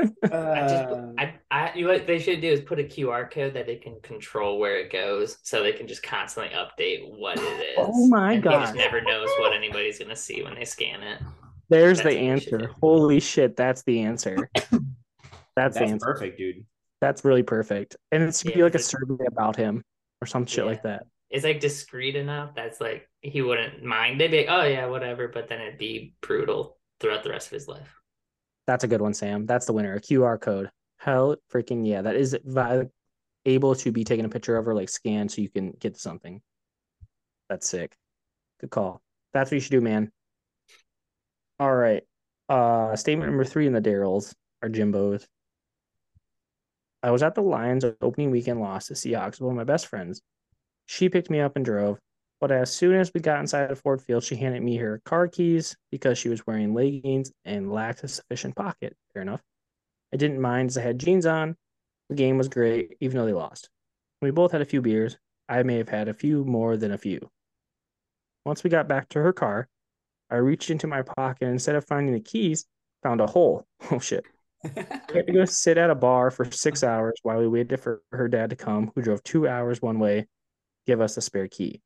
I 0.00 0.04
just, 0.04 0.32
uh, 0.32 1.12
I, 1.18 1.34
I, 1.50 1.72
you 1.74 1.86
what 1.86 2.06
they 2.06 2.18
should 2.18 2.40
do 2.40 2.48
is 2.48 2.60
put 2.60 2.78
a 2.78 2.84
QR 2.84 3.30
code 3.30 3.54
that 3.54 3.66
they 3.66 3.76
can 3.76 4.00
control 4.02 4.58
where 4.58 4.76
it 4.76 4.92
goes, 4.92 5.38
so 5.42 5.62
they 5.62 5.72
can 5.72 5.86
just 5.86 6.02
constantly 6.02 6.54
update 6.54 7.08
what 7.18 7.38
it 7.38 7.42
is. 7.78 7.78
Oh 7.78 8.08
my 8.08 8.36
god! 8.36 8.52
He 8.52 8.64
just 8.64 8.74
never 8.74 9.00
knows 9.00 9.28
what 9.38 9.52
anybody's 9.52 9.98
gonna 9.98 10.16
see 10.16 10.42
when 10.42 10.54
they 10.54 10.64
scan 10.64 11.02
it. 11.02 11.20
There's 11.68 12.02
that's 12.02 12.14
the 12.14 12.20
answer. 12.20 12.70
Holy 12.80 13.20
shit, 13.20 13.56
that's 13.56 13.82
the 13.84 14.00
answer. 14.00 14.50
That's, 14.54 14.70
that's 15.56 15.78
the 15.78 15.84
answer. 15.84 16.06
perfect, 16.06 16.38
dude. 16.38 16.64
That's 17.00 17.24
really 17.24 17.42
perfect, 17.42 17.96
and 18.10 18.22
it's 18.22 18.42
gonna 18.42 18.52
yeah, 18.52 18.56
be 18.58 18.62
like 18.64 18.74
a 18.74 18.78
survey 18.78 19.26
about 19.26 19.56
him 19.56 19.82
or 20.20 20.26
some 20.26 20.46
shit 20.46 20.64
yeah. 20.64 20.70
like 20.70 20.82
that. 20.84 21.06
It's 21.30 21.44
like 21.44 21.60
discreet 21.60 22.14
enough 22.14 22.54
that's 22.54 22.80
like 22.80 23.08
he 23.20 23.40
wouldn't 23.42 23.82
mind. 23.82 24.20
They'd 24.20 24.30
be 24.30 24.38
like, 24.38 24.46
oh 24.50 24.64
yeah, 24.64 24.86
whatever, 24.86 25.28
but 25.28 25.48
then 25.48 25.60
it'd 25.60 25.78
be 25.78 26.14
brutal 26.20 26.78
throughout 27.00 27.24
the 27.24 27.30
rest 27.30 27.48
of 27.48 27.52
his 27.52 27.68
life. 27.68 28.01
That's 28.66 28.84
a 28.84 28.88
good 28.88 29.00
one, 29.00 29.14
Sam. 29.14 29.46
That's 29.46 29.66
the 29.66 29.72
winner. 29.72 29.94
A 29.94 30.00
QR 30.00 30.40
code. 30.40 30.70
Hell 30.98 31.36
freaking 31.52 31.86
yeah. 31.86 32.02
That 32.02 32.14
is 32.14 32.36
able 33.44 33.74
to 33.74 33.92
be 33.92 34.04
taken 34.04 34.24
a 34.24 34.28
picture 34.28 34.56
of 34.56 34.68
or 34.68 34.74
like 34.74 34.88
scanned 34.88 35.32
so 35.32 35.42
you 35.42 35.48
can 35.48 35.72
get 35.72 35.96
something. 35.96 36.40
That's 37.48 37.68
sick. 37.68 37.96
Good 38.60 38.70
call. 38.70 39.02
That's 39.32 39.50
what 39.50 39.56
you 39.56 39.60
should 39.60 39.72
do, 39.72 39.80
man. 39.80 40.10
All 41.58 41.74
right. 41.74 42.02
Uh 42.48 42.94
statement 42.96 43.30
number 43.30 43.44
three 43.44 43.66
in 43.66 43.72
the 43.72 43.80
Daryls 43.80 44.34
are 44.62 44.68
Jimbo's. 44.68 45.26
I 47.02 47.10
was 47.10 47.22
at 47.22 47.34
the 47.34 47.42
Lions 47.42 47.84
opening 48.00 48.30
weekend 48.30 48.60
loss 48.60 48.86
to 48.86 48.94
Seahawks 48.94 49.32
with 49.32 49.42
one 49.42 49.52
of 49.52 49.56
my 49.56 49.64
best 49.64 49.88
friends. 49.88 50.22
She 50.86 51.08
picked 51.08 51.30
me 51.30 51.40
up 51.40 51.56
and 51.56 51.64
drove. 51.64 51.98
But 52.42 52.50
as 52.50 52.72
soon 52.72 52.96
as 52.96 53.12
we 53.14 53.20
got 53.20 53.38
inside 53.38 53.70
of 53.70 53.78
Ford 53.78 54.02
Field, 54.02 54.24
she 54.24 54.34
handed 54.34 54.64
me 54.64 54.76
her 54.78 55.00
car 55.04 55.28
keys 55.28 55.76
because 55.92 56.18
she 56.18 56.28
was 56.28 56.44
wearing 56.44 56.74
leggings 56.74 57.30
and 57.44 57.70
lacked 57.72 58.02
a 58.02 58.08
sufficient 58.08 58.56
pocket. 58.56 58.96
Fair 59.14 59.22
enough. 59.22 59.40
I 60.12 60.16
didn't 60.16 60.40
mind 60.40 60.70
as 60.70 60.76
I 60.76 60.82
had 60.82 60.98
jeans 60.98 61.24
on. 61.24 61.54
The 62.08 62.16
game 62.16 62.38
was 62.38 62.48
great, 62.48 62.96
even 63.00 63.16
though 63.16 63.26
they 63.26 63.32
lost. 63.32 63.70
We 64.20 64.32
both 64.32 64.50
had 64.50 64.60
a 64.60 64.64
few 64.64 64.82
beers. 64.82 65.16
I 65.48 65.62
may 65.62 65.76
have 65.76 65.88
had 65.88 66.08
a 66.08 66.14
few 66.14 66.44
more 66.44 66.76
than 66.76 66.90
a 66.90 66.98
few. 66.98 67.30
Once 68.44 68.64
we 68.64 68.70
got 68.70 68.88
back 68.88 69.08
to 69.10 69.20
her 69.20 69.32
car, 69.32 69.68
I 70.28 70.38
reached 70.38 70.68
into 70.68 70.88
my 70.88 71.02
pocket 71.02 71.44
and 71.44 71.52
instead 71.52 71.76
of 71.76 71.86
finding 71.86 72.12
the 72.12 72.20
keys, 72.20 72.66
found 73.04 73.20
a 73.20 73.26
hole. 73.28 73.68
Oh 73.92 74.00
shit. 74.00 74.24
We 74.64 74.70
had 75.14 75.28
to 75.28 75.32
go 75.32 75.44
sit 75.44 75.78
at 75.78 75.90
a 75.90 75.94
bar 75.94 76.32
for 76.32 76.50
six 76.50 76.82
hours 76.82 77.14
while 77.22 77.38
we 77.38 77.46
waited 77.46 77.78
for 77.78 78.02
her 78.10 78.26
dad 78.26 78.50
to 78.50 78.56
come, 78.56 78.90
who 78.96 79.02
drove 79.02 79.22
two 79.22 79.46
hours 79.46 79.80
one 79.80 80.00
way, 80.00 80.26
give 80.88 81.00
us 81.00 81.16
a 81.16 81.20
spare 81.20 81.46
key. 81.46 81.80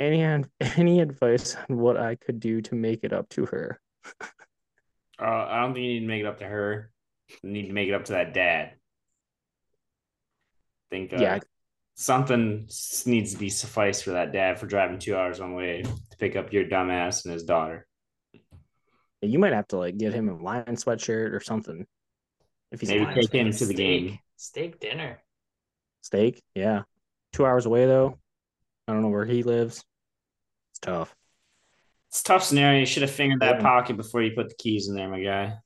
Any 0.00 0.22
any 0.60 1.00
advice 1.00 1.56
on 1.68 1.76
what 1.78 1.96
I 1.96 2.14
could 2.14 2.40
do 2.40 2.60
to 2.62 2.74
make 2.74 3.00
it 3.02 3.12
up 3.12 3.28
to 3.30 3.46
her? 3.46 3.80
Uh, 5.20 5.24
I 5.24 5.60
don't 5.62 5.74
think 5.74 5.84
you 5.84 5.92
need 5.94 6.00
to 6.00 6.06
make 6.06 6.20
it 6.20 6.26
up 6.26 6.38
to 6.38 6.46
her. 6.46 6.90
You 7.42 7.50
need 7.50 7.66
to 7.66 7.72
make 7.72 7.88
it 7.88 7.94
up 7.94 8.04
to 8.06 8.12
that 8.12 8.32
dad. 8.32 8.72
think 10.90 11.12
uh, 11.12 11.16
Yeah. 11.20 11.38
something 11.94 12.68
needs 13.06 13.32
to 13.32 13.38
be 13.38 13.48
suffice 13.50 14.00
for 14.02 14.12
that 14.12 14.32
dad 14.32 14.58
for 14.58 14.66
driving 14.66 14.98
two 14.98 15.16
hours 15.16 15.40
one 15.40 15.54
way 15.54 15.82
to 15.82 16.16
pick 16.18 16.36
up 16.36 16.52
your 16.52 16.64
dumbass 16.64 17.24
and 17.24 17.34
his 17.34 17.44
daughter. 17.44 17.86
You 19.20 19.38
might 19.40 19.52
have 19.52 19.66
to 19.68 19.78
like 19.78 19.98
get 19.98 20.14
him 20.14 20.28
a 20.28 20.36
lion 20.40 20.76
sweatshirt 20.76 21.32
or 21.32 21.40
something. 21.40 21.86
If 22.70 22.80
he's 22.80 22.90
Maybe 22.90 23.06
take 23.06 23.32
him 23.32 23.50
to 23.50 23.66
the 23.66 23.74
Steak- 23.74 23.76
game. 23.76 24.18
Steak 24.36 24.78
dinner. 24.78 25.20
steak, 26.02 26.40
yeah. 26.54 26.82
Two 27.32 27.44
hours 27.44 27.66
away 27.66 27.86
though. 27.86 28.16
I 28.86 28.92
don't 28.92 29.02
know 29.02 29.08
where 29.08 29.24
he 29.26 29.42
lives. 29.42 29.84
It's 30.78 30.86
tough. 30.86 31.16
It's 32.08 32.20
a 32.20 32.24
tough 32.24 32.44
scenario. 32.44 32.80
You 32.80 32.86
should 32.86 33.02
have 33.02 33.10
fingered 33.10 33.40
that 33.40 33.56
Yeah. 33.56 33.62
pocket 33.62 33.96
before 33.96 34.22
you 34.22 34.30
put 34.34 34.48
the 34.48 34.54
keys 34.54 34.88
in 34.88 34.94
there, 34.94 35.08
my 35.08 35.20
guy. 35.20 35.58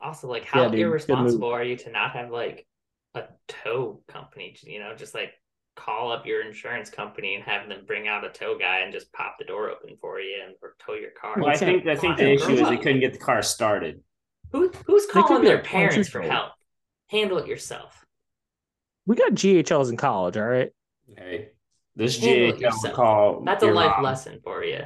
Also, 0.00 0.28
like, 0.28 0.44
how 0.44 0.62
Yeah, 0.62 0.68
dude, 0.68 0.80
irresponsible 0.80 1.48
are 1.50 1.62
you 1.62 1.76
to 1.76 1.90
not 1.90 2.10
have 2.12 2.30
like 2.30 2.66
a 3.14 3.24
tow 3.46 4.02
company? 4.08 4.56
You 4.62 4.80
know, 4.80 4.94
just 4.96 5.14
like 5.14 5.32
call 5.76 6.10
up 6.10 6.26
your 6.26 6.42
insurance 6.42 6.90
company 6.90 7.36
and 7.36 7.44
have 7.44 7.68
them 7.68 7.84
bring 7.86 8.08
out 8.08 8.24
a 8.24 8.30
tow 8.30 8.58
guy 8.58 8.80
and 8.80 8.92
just 8.92 9.12
pop 9.12 9.36
the 9.38 9.44
door 9.44 9.70
open 9.70 9.96
for 10.00 10.20
you 10.20 10.42
and 10.44 10.56
or 10.60 10.74
tow 10.84 10.94
your 10.94 11.12
car. 11.12 11.36
Well, 11.38 11.48
I 11.50 11.56
think 11.56 11.86
I 11.86 11.94
think 11.94 12.16
the 12.16 12.32
issue 12.32 12.46
grow 12.46 12.54
is 12.56 12.68
they 12.68 12.76
couldn't 12.78 13.00
get 13.00 13.12
the 13.12 13.18
car 13.20 13.42
started. 13.42 14.02
Who 14.50 14.70
who's 14.86 15.06
calling 15.06 15.44
their 15.44 15.62
parents 15.62 16.08
for 16.08 16.20
help? 16.20 16.52
Handle 17.08 17.38
it 17.38 17.46
yourself. 17.46 18.04
We 19.06 19.14
got 19.16 19.32
GHLs 19.32 19.90
in 19.90 19.96
college, 19.96 20.36
all 20.36 20.44
right. 20.44 20.72
Hey, 21.16 21.51
this 21.96 22.18
Handle 22.18 22.50
it 22.50 22.56
GHL 22.56 22.60
yourself. 22.60 22.94
call. 22.94 23.40
That's 23.44 23.62
a 23.62 23.66
life 23.66 23.92
wrong. 23.94 24.02
lesson 24.04 24.40
for 24.42 24.64
you. 24.64 24.80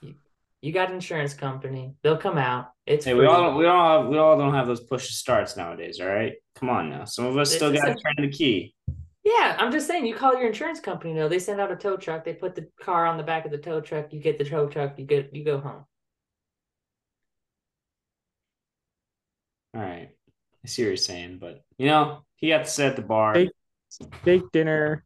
you. 0.00 0.14
You 0.62 0.72
got 0.72 0.90
insurance 0.90 1.34
company. 1.34 1.94
They'll 2.02 2.16
come 2.18 2.38
out. 2.38 2.70
It's 2.86 3.04
Hey, 3.04 3.14
we 3.14 3.26
all 3.26 3.56
we 3.56 3.66
all 3.66 4.08
we 4.08 4.18
all 4.18 4.36
don't 4.38 4.54
have 4.54 4.66
those 4.66 4.80
push 4.80 5.08
starts 5.10 5.56
nowadays. 5.56 6.00
All 6.00 6.08
right, 6.08 6.34
come 6.54 6.68
on 6.70 6.88
now. 6.90 7.04
Some 7.04 7.26
of 7.26 7.36
us 7.36 7.48
This 7.50 7.56
still 7.58 7.72
got 7.72 7.84
to 7.86 7.92
a- 7.92 7.96
turn 7.96 8.14
the 8.18 8.28
key. 8.30 8.74
Yeah, 9.24 9.56
I'm 9.58 9.70
just 9.70 9.86
saying. 9.86 10.06
You 10.06 10.14
call 10.14 10.34
your 10.38 10.46
insurance 10.46 10.80
company. 10.80 11.12
No, 11.12 11.28
they 11.28 11.38
send 11.38 11.60
out 11.60 11.70
a 11.70 11.76
tow 11.76 11.96
truck. 11.98 12.24
They 12.24 12.32
put 12.32 12.54
the 12.54 12.66
car 12.80 13.04
on 13.06 13.18
the 13.18 13.22
back 13.22 13.44
of 13.44 13.50
the 13.50 13.58
tow 13.58 13.80
truck. 13.80 14.12
You 14.12 14.20
get 14.20 14.38
the 14.38 14.44
tow 14.44 14.68
truck. 14.68 14.98
You 14.98 15.04
get 15.04 15.34
you 15.34 15.44
go 15.44 15.58
home. 15.60 15.84
All 19.74 19.82
right, 19.82 20.08
I 20.64 20.68
see 20.68 20.82
what 20.82 20.88
you're 20.88 20.96
saying, 20.96 21.38
but 21.40 21.62
you 21.76 21.86
know 21.86 22.24
he 22.36 22.48
got 22.48 22.64
to 22.64 22.70
sit 22.70 22.86
at 22.86 22.96
the 22.96 23.02
bar. 23.02 23.34
Hey. 23.34 23.50
Steak 23.90 24.42
dinner, 24.52 25.04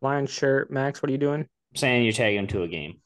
lion 0.00 0.26
shirt. 0.26 0.70
Max, 0.70 1.02
what 1.02 1.08
are 1.08 1.12
you 1.12 1.18
doing? 1.18 1.48
saying 1.76 2.04
you're 2.04 2.12
taking 2.12 2.38
him 2.38 2.46
to 2.48 2.62
a 2.62 2.68
game. 2.68 3.00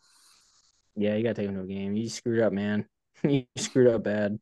Yeah, 0.96 1.16
you 1.16 1.22
gotta 1.22 1.34
take 1.34 1.48
him 1.48 1.56
to 1.56 1.62
a 1.62 1.66
game. 1.66 1.96
You 1.96 2.08
screwed 2.08 2.40
up, 2.40 2.52
man. 2.52 2.86
you 3.24 3.44
screwed 3.56 3.88
up 3.88 4.04
bad. 4.04 4.38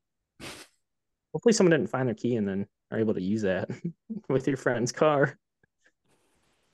Hopefully 1.33 1.53
someone 1.53 1.73
didn't 1.73 1.91
find 1.91 2.09
their 2.09 2.15
key 2.15 2.37
and 2.37 2.49
then 2.49 2.67
are 2.91 2.99
able 2.99 3.15
to 3.15 3.23
use 3.23 3.43
that 3.43 3.69
with 4.29 4.47
your 4.47 4.57
friend's 4.57 4.93
car. 4.93 5.37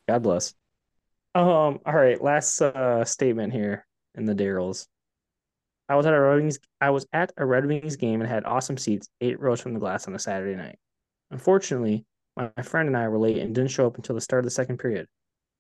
God 0.09 0.23
bless. 0.23 0.55
Um, 1.35 1.81
all 1.85 1.95
right, 1.95 2.23
last 2.23 2.61
uh 2.61 3.05
statement 3.05 3.53
here 3.53 3.87
in 4.15 4.25
the 4.25 4.35
Daryl's. 4.35 4.87
I 5.89 5.97
was 5.97 6.07
at 6.07 6.15
a 6.15 6.21
Red 6.21 6.37
Wings 6.37 6.59
I 6.81 6.91
was 6.91 7.07
at 7.13 7.33
a 7.37 7.45
Red 7.45 7.67
Wings 7.67 7.97
game 7.97 8.21
and 8.21 8.31
had 8.31 8.45
awesome 8.45 8.79
seats, 8.79 9.09
eight 9.21 9.41
rows 9.41 9.61
from 9.61 9.75
the 9.75 9.81
glass 9.81 10.07
on 10.07 10.15
a 10.15 10.19
Saturday 10.19 10.57
night. 10.57 10.79
Unfortunately, 11.31 12.07
my 12.37 12.51
friend 12.63 12.89
and 12.89 12.97
I 12.97 13.09
were 13.09 13.19
late 13.19 13.39
and 13.39 13.55
didn't 13.55 13.71
show 13.71 13.87
up 13.87 13.97
until 13.97 14.15
the 14.15 14.21
start 14.21 14.41
of 14.41 14.45
the 14.45 14.51
second 14.51 14.79
period. 14.79 15.09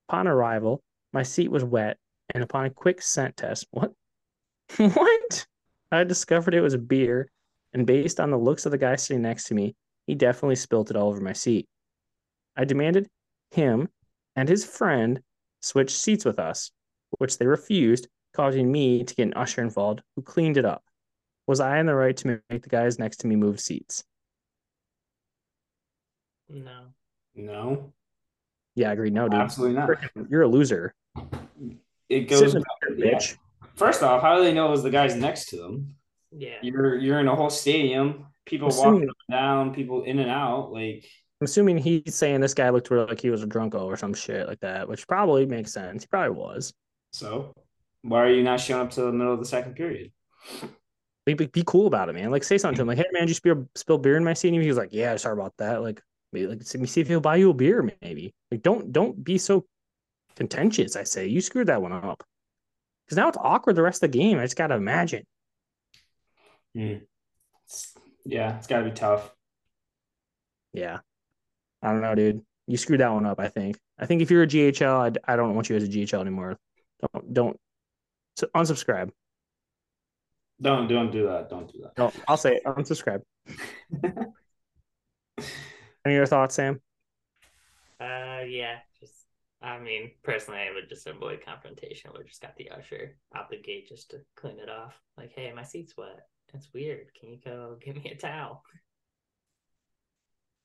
Upon 0.09 0.29
arrival, 0.29 0.83
my 1.13 1.23
seat 1.23 1.51
was 1.51 1.65
wet, 1.65 1.99
and 2.35 2.43
upon 2.43 2.67
a 2.67 2.71
quick 2.71 3.01
scent 3.01 3.37
test, 3.37 3.67
what? 3.71 3.93
what? 4.77 5.47
I 5.91 6.05
discovered 6.05 6.55
it 6.55 6.61
was 6.61 6.77
beer, 6.77 7.31
and 7.73 7.87
based 7.87 8.21
on 8.21 8.31
the 8.31 8.39
looks 8.39 8.67
of 8.67 8.73
the 8.73 8.79
guy 8.79 8.97
sitting 8.97 9.23
next 9.23 9.45
to 9.45 9.55
me, 9.55 9.75
he 10.07 10.15
definitely 10.15 10.57
spilt 10.57 10.91
it 10.91 10.97
all 10.97 11.09
over 11.09 11.21
my 11.21 11.33
seat. 11.33 11.69
I 12.57 12.65
demanded 12.65 13.09
him 13.51 13.89
and 14.37 14.49
his 14.49 14.65
friend 14.65 15.21
switch 15.61 15.95
seats 15.97 16.25
with 16.25 16.39
us, 16.39 16.71
which 17.19 17.39
they 17.39 17.47
refused, 17.47 18.09
causing 18.33 18.71
me 18.71 19.05
to 19.05 19.15
get 19.15 19.29
an 19.29 19.35
usher 19.35 19.63
involved 19.63 20.03
who 20.17 20.23
cleaned 20.23 20.57
it 20.57 20.65
up. 20.65 20.83
Was 21.47 21.61
I 21.61 21.79
in 21.79 21.87
the 21.87 21.95
right 21.95 22.17
to 22.19 22.41
make 22.51 22.63
the 22.63 22.69
guys 22.69 22.99
next 22.99 23.19
to 23.19 23.27
me 23.27 23.37
move 23.37 23.61
seats? 23.61 24.05
No. 26.49 26.87
No, 27.37 27.93
Yeah, 28.75 28.91
I 28.91 28.93
agree. 28.93 29.11
No, 29.11 29.29
dude. 29.29 29.41
absolutely 29.41 29.77
not. 29.77 29.91
You're 30.29 30.43
a 30.43 30.49
loser. 30.49 30.95
It 32.09 32.29
goes. 32.29 32.55
in 32.55 32.63
the 32.63 32.95
yeah. 32.97 33.15
bitch. 33.15 33.37
First 33.77 34.03
off, 34.03 34.23
how 34.23 34.37
do 34.37 34.45
they 34.45 34.53
know 34.53 34.69
it 34.69 34.71
was 34.71 34.83
the 34.83 34.91
guys 34.91 35.15
next 35.17 35.49
to 35.51 35.57
them? 35.57 35.95
Yeah. 36.31 36.57
You're 36.63 36.97
you're 36.97 37.21
in 37.21 37.29
a 37.29 37.35
whole 37.35 37.51
stadium, 37.51 38.27
people 38.45 38.69
Assuming- 38.69 38.93
walking 38.93 39.09
up 39.11 39.17
and 39.29 39.37
down, 39.37 39.75
people 39.75 40.03
in 40.03 40.19
and 40.19 40.31
out. 40.31 40.73
Like 40.73 41.05
I'm 41.41 41.45
assuming 41.47 41.79
he's 41.79 42.15
saying 42.15 42.41
this 42.41 42.55
guy 42.55 42.71
looked 42.71 42.91
like 42.91 43.21
he 43.21 43.31
was 43.31 43.43
a 43.43 43.47
drunko 43.47 43.85
or 43.85 43.97
some 43.97 44.15
shit 44.15 44.47
like 44.47 44.61
that, 44.61 44.89
which 44.89 45.07
probably 45.07 45.47
makes 45.47 45.73
sense. 45.73 46.03
He 46.05 46.07
probably 46.07 46.37
was. 46.37 46.73
so, 47.13 47.55
why 48.03 48.23
are 48.23 48.31
you 48.31 48.43
not 48.43 48.61
showing 48.61 48.83
up 48.83 48.91
to 48.93 49.03
the 49.03 49.13
middle 49.13 49.33
of 49.33 49.39
the 49.39 49.47
second 49.47 49.75
period? 49.75 50.13
Be, 51.27 51.35
be, 51.35 51.47
be 51.47 51.65
cool 51.67 51.87
about 51.87 52.09
it, 52.09 52.15
man. 52.15 52.31
Like 52.31 52.45
say 52.45 52.59
something 52.59 52.77
to 52.77 52.83
him, 52.83 52.89
like, 52.89 52.99
"Hey, 52.99 53.07
man, 53.13 53.23
did 53.23 53.31
you 53.31 53.35
spill 53.35 53.69
spill 53.75 53.99
beer 53.99 54.17
in 54.17 54.25
my 54.25 54.35
seat?" 54.35 54.53
And 54.53 54.63
he 54.63 54.69
was 54.69 54.77
like, 54.77 54.93
"Yeah, 54.93 55.17
sorry 55.17 55.33
about 55.33 55.55
that." 55.57 55.81
Like, 55.83 56.03
maybe 56.35 56.47
like 56.49 56.59
let 56.59 56.81
me 56.81 56.87
see 56.87 57.01
if 57.01 57.09
he'll 57.09 57.21
buy 57.21 57.37
you 57.37 57.51
a 57.51 57.55
beer, 57.55 57.89
maybe. 58.03 58.35
Like, 58.51 58.63
don't 58.63 58.93
don't 58.93 59.23
be 59.23 59.39
so 59.39 59.65
contentious. 60.37 60.97
I 60.97 61.05
say 61.05 61.27
you 61.27 61.41
screwed 61.41 61.69
that 61.69 61.81
one 61.81 61.93
up 61.93 62.23
because 63.07 63.17
now 63.17 63.29
it's 63.29 63.39
awkward 63.41 63.77
the 63.77 63.83
rest 63.83 64.03
of 64.03 64.11
the 64.13 64.19
game. 64.19 64.39
I 64.39 64.43
just 64.43 64.57
gotta 64.57 64.75
imagine. 64.75 65.25
It's- 66.75 67.95
yeah, 68.27 68.57
it's 68.57 68.67
got 68.67 68.79
to 68.79 68.85
be 68.85 68.91
tough. 68.91 69.31
Yeah, 70.73 71.01
I 71.83 71.93
don't 71.93 72.01
know, 72.01 72.15
dude. 72.15 72.43
You 72.67 72.77
screwed 72.77 73.01
that 73.01 73.13
one 73.13 73.27
up. 73.27 73.39
I 73.39 73.49
think. 73.49 73.79
I 73.99 74.07
think 74.07 74.23
if 74.23 74.31
you're 74.31 74.43
a 74.43 74.47
GHL, 74.47 75.19
I, 75.27 75.33
I 75.33 75.37
don't 75.37 75.55
want 75.55 75.69
you 75.69 75.77
as 75.77 75.85
a 75.85 75.89
GHL 75.89 76.21
anymore. 76.21 76.59
Don't 77.13 77.35
don't 77.35 77.61
so 78.37 78.49
unsubscribe. 78.57 79.11
Don't 80.61 80.89
don't 80.89 81.13
do 81.13 81.27
that. 81.29 81.51
Don't 81.51 81.71
do 81.71 81.83
that. 81.83 81.99
No, 81.99 82.13
I'll 82.27 82.37
say 82.37 82.57
it. 82.57 82.65
Unsubscribe. 82.65 83.23
Any 86.05 86.17
other 86.17 86.27
thoughts, 86.27 86.55
Sam? 86.55 86.81
Uh, 88.01 88.43
yeah. 88.47 88.79
Just, 89.01 89.27
I 89.63 89.79
mean, 89.79 90.11
personally, 90.23 90.61
I 90.61 90.75
would 90.75 90.89
just 90.89 91.07
avoid 91.07 91.45
confrontation. 91.45 92.11
We 92.17 92.25
just 92.25 92.43
got 92.43 92.57
the 92.57 92.71
usher 92.71 93.17
out 93.35 93.51
the 93.51 93.57
gate 93.57 93.89
just 93.89 94.11
to 94.11 94.21
clean 94.37 94.59
it 94.59 94.69
off. 94.69 94.95
Like, 95.17 95.33
hey, 95.35 95.53
my 95.55 95.63
seat's 95.63 95.97
wet. 95.97 96.27
It's 96.53 96.69
weird. 96.73 97.07
Can 97.19 97.31
you 97.31 97.39
go 97.45 97.77
get 97.85 97.97
me 97.97 98.11
a 98.11 98.17
towel? 98.17 98.63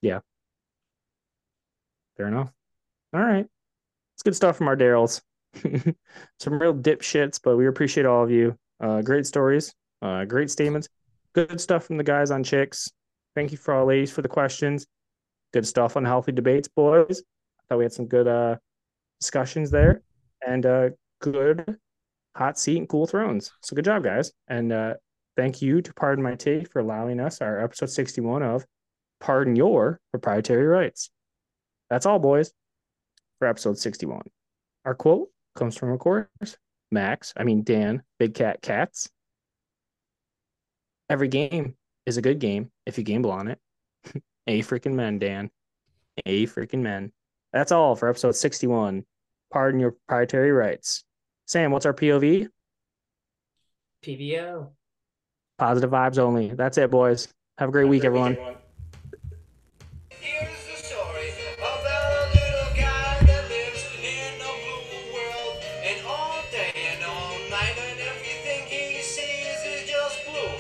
Yeah. 0.02 0.20
Fair 2.18 2.28
enough. 2.28 2.52
All 3.14 3.22
right. 3.22 3.48
It's 4.16 4.24
good 4.24 4.36
stuff 4.36 4.58
from 4.58 4.68
our 4.68 4.76
Daryls. 4.76 5.22
Some 6.40 6.60
real 6.60 6.74
dipshits, 6.74 7.40
but 7.42 7.58
we 7.58 7.68
appreciate 7.68 8.06
all 8.06 8.24
of 8.24 8.30
you. 8.30 8.58
Uh, 8.82 9.02
great 9.02 9.26
stories, 9.26 9.74
uh, 10.02 10.26
great 10.26 10.50
statements, 10.50 10.88
good 11.34 11.60
stuff 11.60 11.86
from 11.86 11.98
the 11.98 12.04
guys 12.04 12.32
on 12.32 12.44
chicks. 12.44 12.92
Thank 13.36 13.52
you 13.52 13.58
for 13.58 13.74
all 13.74 13.86
ladies 13.86 14.12
for 14.12 14.22
the 14.22 14.28
questions. 14.28 14.86
Good 15.54 15.66
stuff 15.66 15.98
on 15.98 16.06
healthy 16.06 16.32
debates, 16.32 16.68
boys. 16.68 17.22
I 17.60 17.62
thought 17.68 17.78
we 17.78 17.86
had 17.86 17.94
some 17.94 18.08
good 18.08 18.28
uh, 18.28 18.58
discussions 19.20 19.72
there 19.72 20.02
and 20.46 20.66
uh, 20.66 20.90
good 21.22 21.78
hot 22.36 22.58
seat 22.60 22.78
and 22.78 22.88
cool 22.88 23.08
thrones. 23.08 23.52
So 23.62 23.76
good 23.76 23.86
job, 23.86 24.04
guys. 24.04 24.32
And 24.48 24.72
uh, 24.72 24.94
thank 25.36 25.62
you 25.62 25.82
to 25.82 25.94
Pardon 25.94 26.24
My 26.24 26.36
Take 26.36 26.72
for 26.72 26.80
allowing 26.80 27.20
us 27.20 27.42
our 27.42 27.64
episode 27.64 27.90
61 27.90 28.44
of 28.44 28.66
Pardon 29.20 29.56
Your 29.56 30.00
Proprietary 30.12 30.66
Rights. 30.66 31.10
That's 31.90 32.06
all, 32.06 32.20
boys, 32.20 32.54
for 33.40 33.48
episode 33.48 33.78
61. 33.78 34.22
Our 34.86 34.96
quote 34.96 35.30
comes 35.56 35.76
from, 35.76 35.92
of 35.92 36.00
course, 36.00 36.30
Max, 36.92 37.34
I 37.36 37.44
mean, 37.44 37.64
Dan, 37.64 38.04
Big 38.18 38.34
Cat 38.34 38.62
Katz. 38.62 39.10
Every 41.10 41.28
game 41.28 41.76
is 42.06 42.18
a 42.18 42.22
good 42.22 42.40
game 42.40 42.72
if 42.86 42.98
you 42.98 43.04
gamble 43.04 43.32
on 43.32 43.48
it. 43.48 43.60
a 44.50 44.60
freaking 44.62 44.94
men, 44.94 45.20
Dan. 45.20 45.50
A 46.26 46.46
freaking 46.48 46.82
men. 46.82 47.14
That's 47.54 47.72
all 47.72 47.96
for 47.96 48.10
episode 48.10 48.36
61 48.36 49.06
pardon 49.52 49.80
your 49.80 49.92
proprietary 49.92 50.52
rights. 50.52 51.04
Sam, 51.46 51.72
what's 51.72 51.86
our 51.86 51.94
POV? 51.94 52.48
PBO. 54.04 54.70
Positive 55.58 55.90
vibes 55.90 56.20
only. 56.20 56.50
That's 56.50 56.78
it, 56.78 56.90
boys. 56.92 57.28
Have 57.58 57.70
a 57.70 57.72
great 57.72 57.88
week, 57.88 58.06
everyone. 58.06 58.38